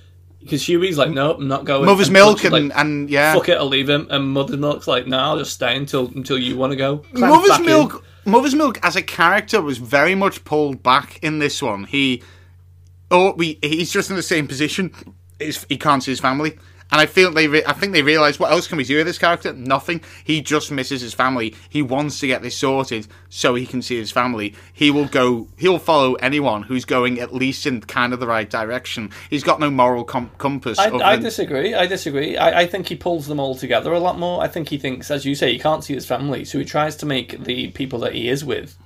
[0.40, 3.57] because Huey's like, "No, I'm not going." Mother's Milk and, like, and yeah, fuck it,
[3.57, 4.07] I'll leave him.
[4.11, 7.02] And Mother's Milk's like, no, I'll just stay until until you want to go.
[7.12, 7.66] Mother's back in.
[7.66, 8.05] Milk.
[8.26, 11.84] Mother's Milk as a character was very much pulled back in this one.
[11.84, 12.22] He,
[13.11, 14.92] oh, we he's just in the same position.
[15.38, 16.59] His, he can't see his family,
[16.91, 17.49] and I feel they.
[17.49, 19.53] Re- I think they realize what else can we do with this character?
[19.53, 20.01] Nothing.
[20.22, 21.55] He just misses his family.
[21.68, 24.55] He wants to get this sorted so he can see his family.
[24.72, 25.49] He will go.
[25.57, 29.11] He'll follow anyone who's going at least in kind of the right direction.
[29.30, 30.78] He's got no moral com- compass.
[30.78, 31.74] I, I than- disagree.
[31.74, 32.37] I disagree.
[32.37, 34.43] I, I think he pulls them all together a lot more.
[34.43, 36.97] I think he thinks, as you say, he can't see his family, so he tries
[36.97, 38.76] to make the people that he is with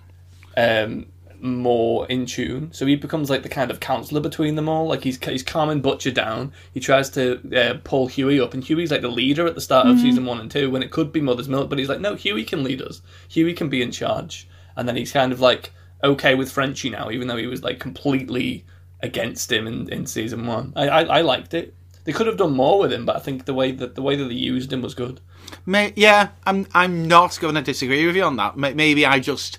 [0.56, 1.06] um,
[1.40, 2.72] more in tune.
[2.72, 4.86] So he becomes like the kind of counselor between them all.
[4.86, 6.52] Like he's he's calming Butcher down.
[6.72, 9.86] He tries to uh, pull Huey up, and Huey's like the leader at the start
[9.86, 12.14] of season one and two when it could be Mother's Milk, but he's like, no,
[12.14, 13.02] Huey can lead us.
[13.28, 15.72] Huey can be in charge, and then he's kind of like
[16.02, 18.64] okay with Frenchie now, even though he was like completely
[19.00, 20.72] against him in, in season one.
[20.76, 21.74] I, I I liked it.
[22.04, 24.16] They could have done more with him, but I think the way that the way
[24.16, 25.20] that they used him was good.
[25.66, 26.66] May, yeah, I'm.
[26.74, 28.56] I'm not going to disagree with you on that.
[28.56, 29.58] Maybe I just.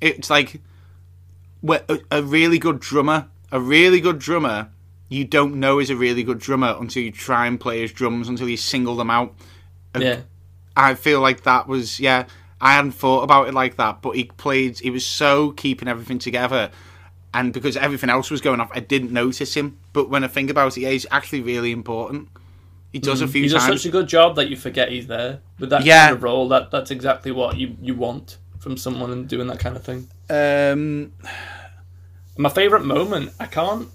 [0.00, 0.60] It's like,
[1.68, 3.28] a, a really good drummer.
[3.50, 4.70] A really good drummer.
[5.08, 8.28] You don't know is a really good drummer until you try and play his drums
[8.28, 9.34] until you single them out.
[9.98, 10.22] Yeah.
[10.74, 12.26] I feel like that was yeah.
[12.60, 14.78] I hadn't thought about it like that, but he played.
[14.78, 16.70] He was so keeping everything together,
[17.34, 19.78] and because everything else was going off, I didn't notice him.
[19.92, 22.28] But when I think about it, yeah, he's actually really important.
[22.92, 23.30] He does a mm.
[23.30, 23.82] few He does times.
[23.82, 25.40] such a good job that you forget he's there.
[25.58, 26.06] With that Yeah.
[26.06, 29.58] kind of role, that that's exactly what you, you want from someone and doing that
[29.58, 30.08] kind of thing.
[30.32, 31.12] Um,
[32.36, 33.88] My favourite moment, I can't.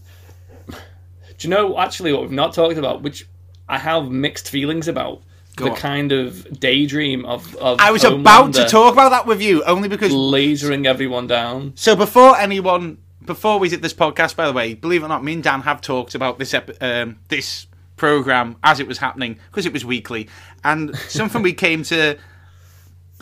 [0.67, 3.27] Do you know actually what we've not talked about, which
[3.69, 5.21] I have mixed feelings about?
[5.55, 5.77] Go the on.
[5.77, 9.89] kind of daydream of, of I was about to talk about that with you, only
[9.89, 10.11] because.
[10.11, 11.73] lasering everyone down.
[11.75, 15.23] So before anyone, before we did this podcast, by the way, believe it or not,
[15.23, 17.65] me and Dan have talked about this epi- um, this
[17.95, 20.27] program as it was happening because it was weekly,
[20.63, 22.17] and something we came to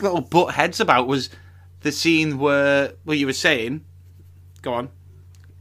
[0.00, 1.30] little butt heads about was
[1.86, 3.84] the scene where where you were saying,
[4.62, 4.88] "Go on,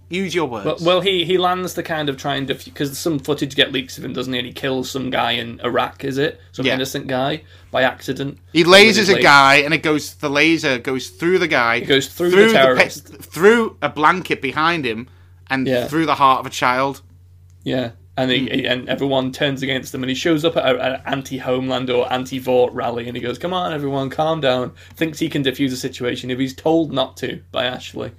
[0.09, 3.19] use your words." Well, well, he, he lands the kind of trying to because some
[3.19, 4.39] footage get leaks of him, doesn't he?
[4.39, 6.41] And he kills some guy in Iraq, is it?
[6.51, 6.73] Some Yeah.
[6.73, 8.39] innocent guy by accident.
[8.53, 10.15] he lasers a guy, and it goes.
[10.15, 11.75] The laser goes through the guy.
[11.75, 13.07] It goes through the terrorist.
[13.21, 15.07] through a blanket behind him,
[15.49, 15.87] and Yeah.
[15.87, 17.01] through the heart of a child.
[17.63, 21.01] Yeah, and he, he- and everyone turns against him, and he shows up at an
[21.05, 25.43] anti-Homeland or anti-Vought rally, and he goes, "Come on, everyone, calm down." Thinks he can
[25.43, 28.11] defuse the situation if he's told not to by Ashley.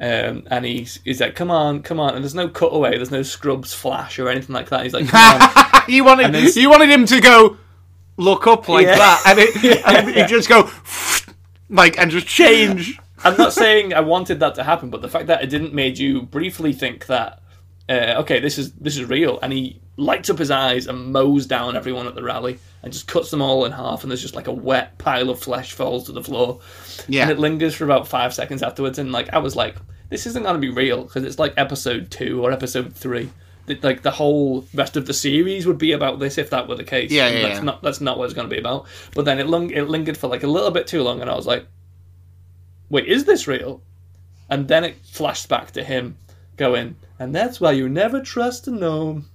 [0.00, 3.22] Um, and he's, he's like, "Come on, come on!" And there's no cutaway, there's no
[3.22, 4.84] scrubs flash or anything like that.
[4.84, 7.56] He's like, "Come on." you wanted you wanted him to go
[8.16, 8.96] look up like Yeah.
[8.98, 10.70] that, and it and he just go
[11.68, 12.98] like and just change.
[13.24, 15.98] I'm not saying I wanted that to happen, but the fact that it didn't made
[15.98, 17.42] you briefly think that
[17.88, 21.46] uh, okay, this is this is real, and he lights up his eyes and mows
[21.46, 24.34] down everyone at the rally and just cuts them all in half, and there's just
[24.36, 26.60] like a wet pile of flesh falls to the floor,
[27.08, 27.22] Yeah.
[27.22, 29.76] and it lingers for about five seconds afterwards, and like I was like,
[30.10, 33.30] this isn't going to be real because it's like episode two or episode three.
[33.66, 36.76] That, Like the whole rest of the series would be about this if that were
[36.76, 37.10] the case.
[37.10, 37.64] Yeah, yeah, That's yeah.
[37.64, 38.86] not that's not what it's going to be about.
[39.14, 41.34] But then it lung- it lingered for like a little bit too long, and I
[41.34, 41.66] was like,
[42.90, 43.82] wait, is this real?
[44.50, 46.16] And then it flashed back to him
[46.56, 49.26] going, and that's why you never trust a gnome.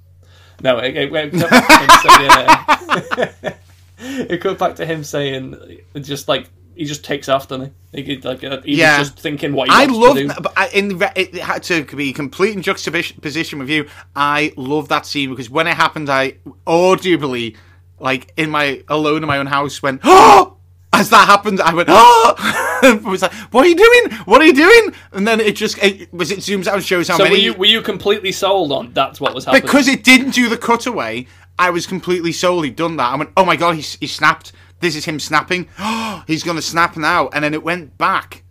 [0.61, 3.51] No, it, it, it back to him saying, uh,
[3.99, 8.01] it back to him saying, just like he just takes off, doesn't he?
[8.23, 8.97] like, uh, he's Yeah.
[8.99, 12.13] just thinking what he I love to that, but I, in it had to be
[12.13, 13.87] complete in juxtaposition with you.
[14.15, 17.55] I love that scene because when it happened, I audibly,
[17.99, 20.57] like in my alone in my own house, went oh.
[20.95, 22.69] As that happened, I went oh.
[23.03, 24.19] Was like, "What are you doing?
[24.25, 27.07] What are you doing?" And then it just it was it zooms out and shows
[27.07, 27.35] how So many.
[27.35, 29.63] were you were you completely sold on that's what was happening?
[29.63, 31.27] because it didn't do the cutaway,
[31.57, 32.65] I was completely sold.
[32.65, 33.11] He'd done that.
[33.11, 34.51] I went, oh my god, he's, he snapped.
[34.79, 35.69] This is him snapping.
[36.27, 37.29] he's going to snap now.
[37.29, 38.43] And then it went back.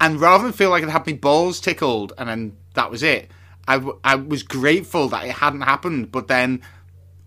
[0.00, 3.30] And rather than feel like it had my balls tickled and then that was it,
[3.68, 6.10] I, w- I was grateful that it hadn't happened.
[6.12, 6.62] But then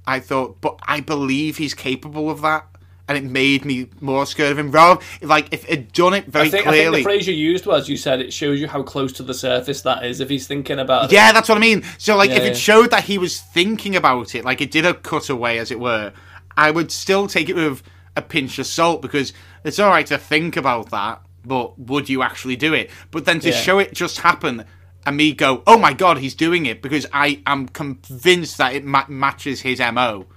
[0.06, 2.68] I thought, but I believe he's capable of that.
[3.10, 4.70] And it made me more scared of him.
[4.72, 7.00] Rather, like, if it done it very I think, I think clearly.
[7.00, 9.82] the phrase you used was you said it shows you how close to the surface
[9.82, 11.12] that is if he's thinking about it.
[11.12, 11.84] Yeah, that's what I mean.
[11.98, 12.54] So, like, if Yeah, it yeah.
[12.54, 16.14] showed that he was thinking about it, like it did a cutaway, as it were,
[16.56, 17.82] I would still take it with
[18.16, 19.34] a pinch of salt because
[19.64, 22.92] it's all right to think about that, but would you actually do it?
[23.10, 23.56] But then to Yeah.
[23.56, 24.66] show it just happen
[25.04, 28.86] and me go, oh my god, he's doing it because I am convinced that it
[28.86, 30.28] ma- matches his mo.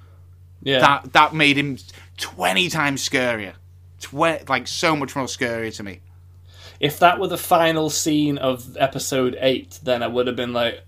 [0.62, 0.78] yeah.
[0.78, 1.76] That that made him
[2.22, 3.54] twenty times scarier,
[4.00, 6.00] Twe- like so much more scarier to me.
[6.80, 10.82] if that were the final scene of episode eight, then I would have been like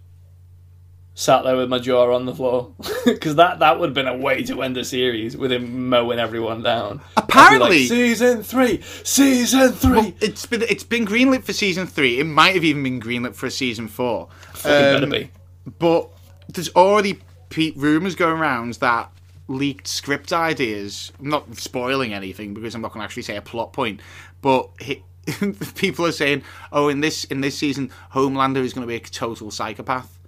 [1.17, 2.73] sat there with my jaw on the floor
[3.05, 6.19] because that that would have been a way to end the series with him mowing
[6.19, 7.01] everyone down.
[7.17, 10.15] I'd like, Apparently- season three, season three.
[10.21, 12.19] It's been it's been greenlit for season three.
[12.21, 14.29] It might have even been greenlit for a season four.
[14.55, 14.71] Fucking
[15.05, 15.31] Um, better be.
[15.79, 16.11] But
[16.49, 19.11] there's already pe- rumors going around that
[19.49, 21.13] leaked script ideas.
[21.21, 24.01] I'm not spoiling anything because I'm not going to actually say a plot point,
[24.43, 25.03] but he,
[25.75, 26.43] people are saying,
[26.73, 30.19] "Oh, in this in this season, Homelander is going to be a total psychopath."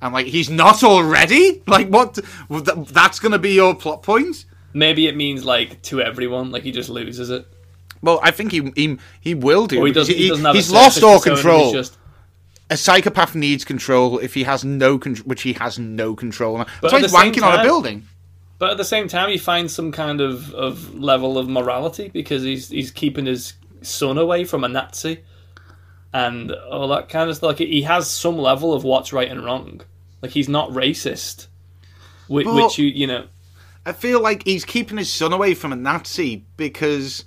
[0.00, 1.62] I'm like, he's not already.
[1.66, 2.18] Like, what?
[2.50, 4.44] That's going to be your plot point.
[4.74, 7.46] Maybe it means like to everyone, like he just loses it.
[8.02, 9.80] Well, I think he he, he will do.
[9.80, 10.14] Or he doesn't.
[10.14, 11.72] He, doesn't have a he's lost all control.
[11.72, 11.98] Just,
[12.68, 16.56] a psychopath needs control if he has no control, which he has no control.
[16.56, 16.66] on.
[16.80, 18.08] But That's why he's wanking on a building.
[18.62, 22.44] But at the same time, he finds some kind of, of level of morality because
[22.44, 25.24] he's he's keeping his son away from a Nazi,
[26.12, 27.48] and all that kind of stuff.
[27.48, 29.80] Like he has some level of what's right and wrong.
[30.22, 31.48] Like he's not racist,
[32.28, 33.26] which, which you you know.
[33.84, 37.24] I feel like he's keeping his son away from a Nazi because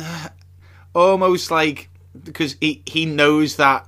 [0.00, 0.28] uh,
[0.94, 1.90] almost like
[2.24, 3.86] because he he knows that.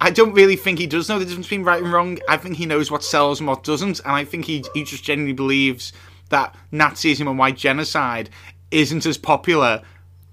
[0.00, 2.18] I don't really think he does know the difference between right and wrong.
[2.28, 5.02] I think he knows what sells and what doesn't, and I think he he just
[5.02, 5.92] genuinely believes
[6.28, 8.30] that Nazism and white genocide
[8.70, 9.82] isn't as popular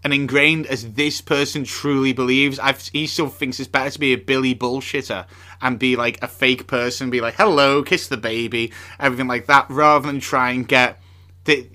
[0.04, 2.58] and ingrained as this person truly believes.
[2.58, 5.26] I've, he still thinks it's better to be a Billy bullshitter
[5.62, 9.70] and be like a fake person, be like, hello, kiss the baby, everything like that,
[9.70, 11.02] rather than try and get
[11.44, 11.68] the,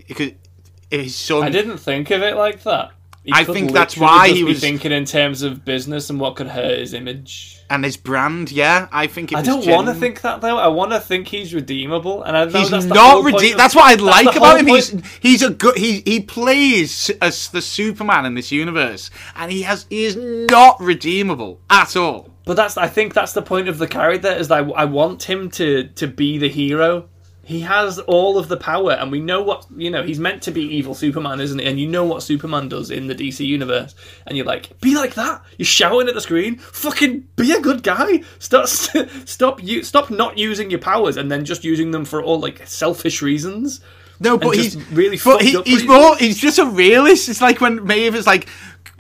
[0.90, 1.42] his son.
[1.42, 2.92] I didn't think of it like that.
[3.24, 6.20] He I think that's why just he be was- thinking in terms of business and
[6.20, 7.58] what could hurt his image.
[7.70, 10.58] and his brand, yeah, I think it I was don't want to think that though.
[10.58, 13.52] I want to think he's redeemable, and I know He's that's not whole point redeemed.
[13.54, 14.66] of- That's what I like about him.
[14.66, 15.78] point- He's he's a good.
[15.78, 20.78] He he plays as the Superman in this universe, and he has he is not
[20.80, 22.28] redeemable at all.
[22.44, 25.22] But that's I think that's the point of the character is that I, I want
[25.22, 27.08] him to to be the hero.
[27.44, 30.02] He has all of the power, and we know what you know.
[30.02, 31.64] He's meant to be evil Superman, isn't he?
[31.66, 33.94] And you know what Superman does in the DC universe,
[34.26, 35.42] and you're like, be like that.
[35.58, 36.56] You're shouting at the screen.
[36.56, 38.22] Fucking be a good guy.
[38.38, 38.66] Stop,
[39.24, 42.66] stop, you stop not using your powers, and then just using them for all like
[42.66, 43.80] selfish reasons.
[44.20, 45.88] No, but he's really But he, he's reasons.
[45.88, 46.16] more.
[46.16, 47.28] He's just a realist.
[47.28, 48.48] It's like when Maeve is like.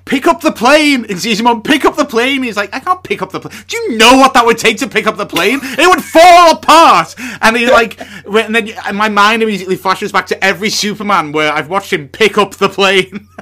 [0.04, 1.62] Pick up the plane in season one.
[1.62, 2.42] Pick up the plane.
[2.42, 3.64] He's like, I can't pick up the plane.
[3.66, 5.60] Do you know what that would take to pick up the plane?
[5.62, 7.14] It would fall apart.
[7.40, 11.52] And he like, and then and my mind immediately flashes back to every Superman where
[11.52, 13.28] I've watched him pick up the plane.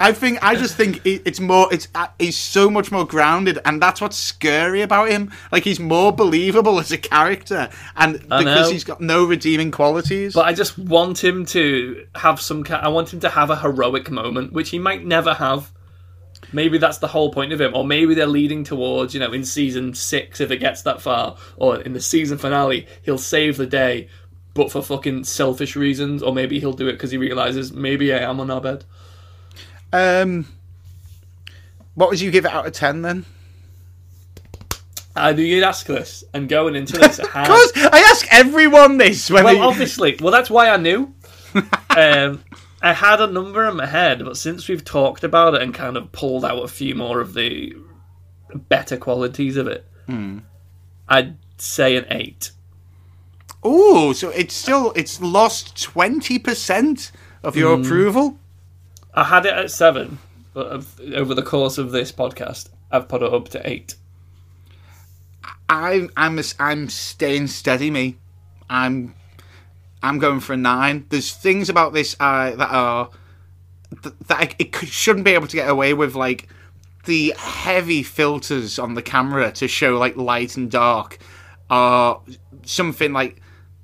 [0.00, 1.72] I think I just think it's more.
[1.72, 5.32] It's uh, he's so much more grounded, and that's what's scary about him.
[5.50, 8.72] Like he's more believable as a character, and I because know.
[8.72, 10.34] he's got no redeeming qualities.
[10.34, 12.64] But I just want him to have some.
[12.70, 15.70] I want him to have a heroic moment, which he might never have.
[16.52, 19.44] Maybe that's the whole point of him, or maybe they're leading towards, you know, in
[19.44, 23.66] season six, if it gets that far, or in the season finale, he'll save the
[23.66, 24.08] day,
[24.58, 28.18] but for fucking selfish reasons, or maybe he'll do it because he realizes maybe I
[28.18, 28.84] am on our bed.
[29.92, 30.46] Um,
[31.94, 33.24] What would you give it out of ten then?
[35.14, 39.44] I knew you'd ask this, and going into this, Because I ask everyone this when
[39.44, 41.14] well, they, obviously, well, that's why I knew.
[41.96, 42.42] um,
[42.82, 45.96] I had a number in my head, but since we've talked about it and kind
[45.96, 47.74] of pulled out a few more of the
[48.54, 49.86] better qualities of it,
[51.08, 52.50] I'd say an eight.
[53.66, 57.10] Ooh, so it's still it's lost twenty percent
[57.42, 57.82] of your Hmm.
[57.82, 58.38] approval.
[59.14, 60.18] I had it at seven,
[60.54, 63.96] but over the course of this podcast, I've put it up to eight.
[65.68, 68.16] I'm I'm I'm staying steady, me.
[68.70, 69.14] I'm
[70.02, 71.06] I'm going for a nine.
[71.08, 73.10] There's things about this uh, that are
[74.02, 76.48] that I, it shouldn't be able to get away with, like
[77.06, 81.18] the heavy filters on the camera to show like light and dark
[81.70, 82.20] are
[82.64, 83.40] something like.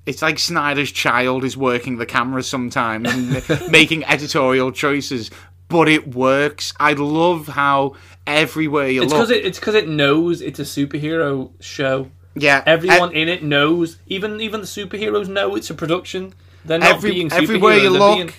[0.06, 5.30] It's like Snyder's child is working the camera sometimes and making editorial choices,
[5.68, 6.74] but it works.
[6.78, 7.94] I love how
[8.26, 12.10] everywhere you It's look, because it, it's because it knows it's a superhero show.
[12.34, 13.98] yeah, Everyone in it knows.
[14.06, 16.34] Even even the superheroes know it's a production.
[16.66, 18.32] They're not Every, being everywhere you superheroes, look, being-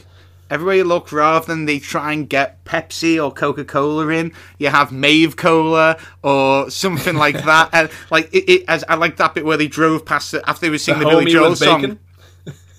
[0.50, 4.70] everywhere you look, rather than they try and get Pepsi or Coca Cola in, you
[4.70, 7.70] have Maeve Cola or something like that.
[7.74, 10.62] And like it, it, as I like that bit where they drove past the, after
[10.62, 12.00] they were singing the, Billy Joel song.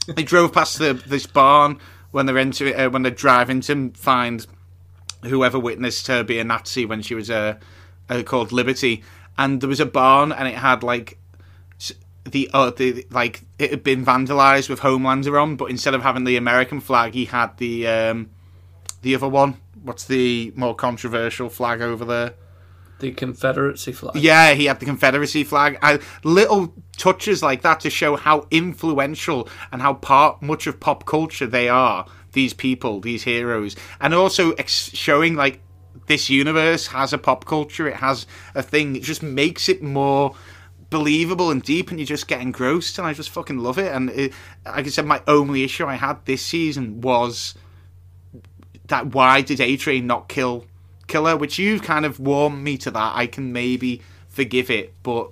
[0.08, 1.80] They drove past the this barn
[2.12, 4.46] when they're into uh, when they're driving to find
[5.24, 7.56] whoever witnessed her be a Nazi when she was uh,
[8.08, 9.02] uh, called Liberty,
[9.36, 11.18] and there was a barn and it had like
[12.26, 16.24] the uh, the like it had been vandalized with Homelander on, but instead of having
[16.24, 18.30] the American flag, he had the um,
[19.02, 19.60] the other one.
[19.82, 22.34] What's the more controversial flag over there?
[22.98, 24.16] The Confederacy flag.
[24.16, 25.78] Yeah, he had the Confederacy flag.
[25.82, 31.04] I, little touches like that to show how influential and how part much of pop
[31.04, 32.06] culture they are.
[32.32, 35.60] These people, these heroes, and also ex- showing like
[36.06, 37.86] this universe has a pop culture.
[37.86, 38.96] It has a thing.
[38.96, 40.34] It just makes it more
[40.90, 42.98] believable and deep, and you just get engrossed.
[42.98, 43.92] And I just fucking love it.
[43.92, 44.32] And it,
[44.64, 47.54] like I said, my only issue I had this season was
[48.88, 50.66] that why did A Train not kill
[51.06, 51.36] Killer?
[51.36, 53.16] Which you've kind of warmed me to that.
[53.16, 55.30] I can maybe forgive it, but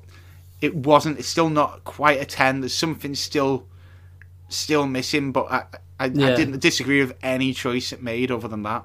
[0.60, 1.18] it wasn't.
[1.18, 2.60] It's still not quite a ten.
[2.60, 3.66] There's something still
[4.48, 5.32] still missing.
[5.32, 5.64] But I
[5.98, 8.84] I, I didn't disagree with any choice it made other than that.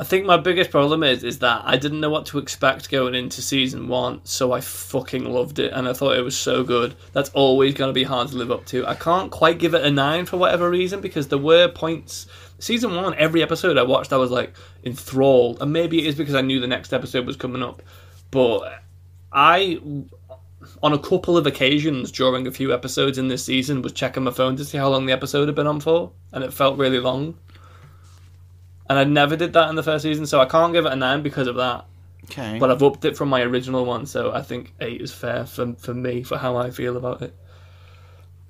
[0.00, 3.14] I think my biggest problem is is that I didn't know what to expect going
[3.14, 6.94] into season one, so I fucking loved it and I thought it was so good.
[7.12, 8.86] That's always going to be hard to live up to.
[8.86, 12.28] I can't quite give it a nine for whatever reason because there were points.
[12.58, 14.54] Season one, every episode I watched, I was like
[14.84, 17.82] enthralled, and maybe it is because I knew the next episode was coming up.
[18.30, 18.82] But
[19.30, 19.82] I,
[20.82, 24.30] on a couple of occasions during a few episodes in this season, was checking my
[24.30, 27.00] phone to see how long the episode had been on for, and it felt really
[27.00, 27.36] long
[28.90, 30.96] and I never did that in the first season, so I can't give it a
[30.96, 31.84] nine because of that.
[32.24, 32.58] Okay.
[32.58, 35.74] But I've upped it from my original one, so I think eight is fair for
[35.74, 37.32] for me for how I feel about it.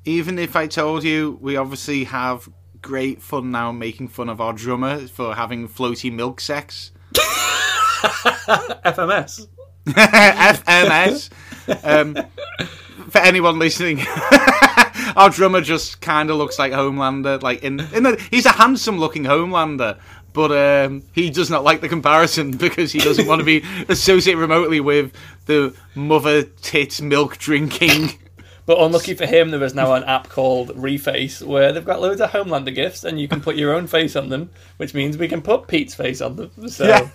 [0.07, 2.49] Even if I told you, we obviously have
[2.81, 6.91] great fun now making fun of our drummer for having floaty milk sex.
[8.83, 9.47] FMS.
[9.87, 11.31] FMS.
[11.85, 12.17] Um,
[13.11, 14.01] for anyone listening,
[15.17, 17.43] our drummer just kind of looks like Homelander.
[17.43, 19.99] Like in, in the, he's a handsome-looking Homelander,
[20.33, 24.39] but um, he does not like the comparison because he doesn't want to be associated
[24.39, 25.13] remotely with
[25.47, 28.11] the mother tit milk drinking.
[28.67, 32.21] But unlucky for him, there is now an app called Reface where they've got loads
[32.21, 35.27] of Homelander gifts, and you can put your own face on them, which means we
[35.27, 36.69] can put Pete's face on them.
[36.69, 36.87] So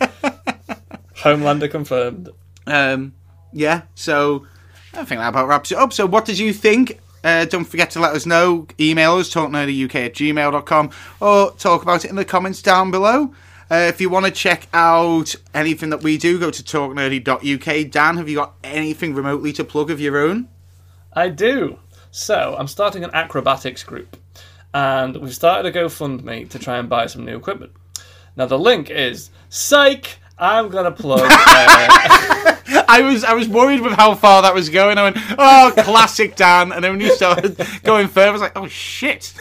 [1.15, 2.27] Homelander confirmed.
[2.67, 3.13] Um,
[3.53, 4.45] yeah, so
[4.93, 5.93] I think that about wraps it up.
[5.93, 6.99] So, what did you think?
[7.25, 8.67] Uh, don't forget to let us know.
[8.79, 13.33] Email us, talknerdyuk at gmail.com, or talk about it in the comments down below.
[13.71, 17.91] Uh, if you want to check out anything that we do, go to talknerdy.uk.
[17.91, 20.49] Dan, have you got anything remotely to plug of your own?
[21.13, 21.79] I do.
[22.11, 24.17] So I'm starting an acrobatics group,
[24.71, 27.71] and we've started a GoFundMe to try and buy some new equipment.
[28.35, 30.19] Now the link is psych.
[30.37, 31.27] I'm gonna plug.
[31.27, 32.31] Uh,
[32.87, 34.97] I was I was worried with how far that was going.
[34.97, 36.71] I went, oh, classic Dan.
[36.71, 39.33] And then when you started going further, I was like, oh, shit.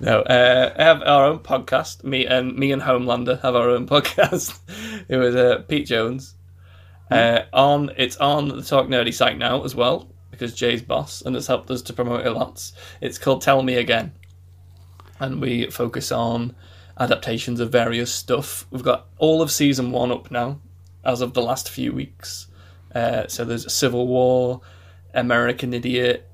[0.00, 2.04] no, uh, I have our own podcast.
[2.04, 4.58] Me and me and Homelander have our own podcast.
[5.08, 6.34] it was uh, Pete Jones.
[7.10, 11.34] Uh, on it's on the Talk Nerdy site now as well because Jay's boss and
[11.34, 12.72] has helped us to promote it lots.
[13.00, 14.12] It's called Tell Me Again,
[15.20, 16.56] and we focus on
[16.98, 18.66] adaptations of various stuff.
[18.70, 20.60] We've got all of season one up now
[21.04, 22.48] as of the last few weeks.
[22.94, 24.60] Uh, so there's Civil War,
[25.14, 26.28] American Idiot,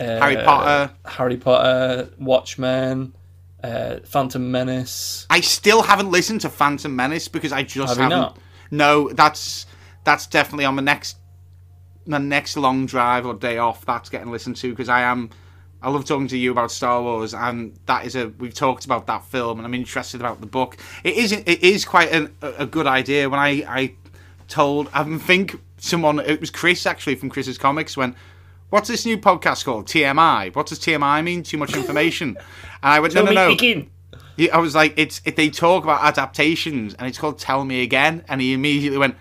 [0.00, 0.94] uh, Harry Potter.
[1.04, 3.14] Harry Potter, Watchmen,
[3.62, 5.26] uh, Phantom Menace.
[5.30, 8.18] I still haven't listened to Phantom Menace because I just Have haven't.
[8.18, 8.38] not?
[8.70, 9.66] no, that's
[10.04, 11.16] that's definitely on the next
[12.06, 13.84] my next long drive or day off.
[13.84, 15.30] That's getting listened to because I am.
[15.82, 18.28] I love talking to you about Star Wars, and that is a.
[18.28, 20.78] We've talked about that film, and I'm interested about the book.
[21.04, 21.32] It is.
[21.32, 23.28] It is quite an, a good idea.
[23.28, 23.94] When I I
[24.48, 28.16] told, I think someone, it was Chris actually from Chris's Comics, went,
[28.70, 29.86] "What's this new podcast called?
[29.86, 30.54] TMI.
[30.54, 31.42] What does TMI mean?
[31.42, 32.36] Too much information."
[32.82, 33.90] And I went, "No, no, no." Begin.
[34.36, 37.82] He- I was like, "It's if they talk about adaptations, and it's called Tell Me
[37.82, 39.16] Again," and he immediately went.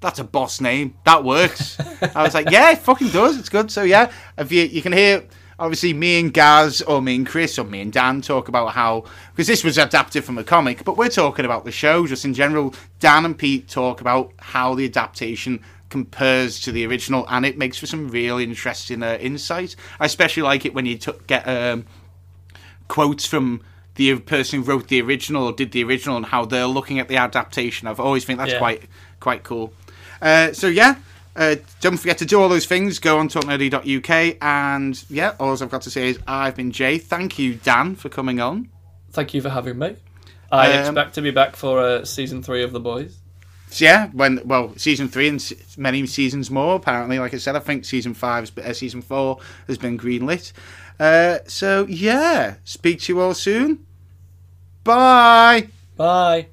[0.00, 0.94] That's a boss name.
[1.04, 1.78] That works.
[2.14, 3.36] I was like, yeah, it fucking does.
[3.36, 3.70] It's good.
[3.70, 5.24] So yeah, if you you can hear
[5.60, 9.04] obviously me and Gaz or me and Chris or me and Dan talk about how
[9.32, 12.34] because this was adapted from a comic, but we're talking about the show just in
[12.34, 12.74] general.
[12.98, 17.76] Dan and Pete talk about how the adaptation compares to the original, and it makes
[17.78, 19.76] for some real interesting uh, insight.
[20.00, 21.84] I especially like it when you t- get um,
[22.88, 23.62] quotes from
[23.96, 27.08] the person who wrote the original or did the original and how they're looking at
[27.08, 27.86] the adaptation.
[27.86, 28.58] I've always think that's Yeah.
[28.58, 28.82] quite
[29.18, 29.72] quite cool.
[30.22, 30.94] Uh, so yeah,
[31.36, 32.98] uh, don't forget to do all those things.
[32.98, 36.98] Go on talknerdy.uk and yeah, all I've got to say is I've been Jay.
[36.98, 38.68] Thank you, Dan, for coming on.
[39.12, 39.96] Thank you for having me.
[40.52, 43.18] I Um, expect to be back for uh, season three of The Boys.
[43.72, 46.74] Yeah, when well, season three and many seasons more.
[46.74, 49.38] Apparently, like I said, I think season five, uh, season four
[49.68, 50.52] has been greenlit.
[50.98, 53.86] Uh, so yeah, speak to you all soon.
[54.82, 55.68] Bye.
[55.96, 56.48] Bye.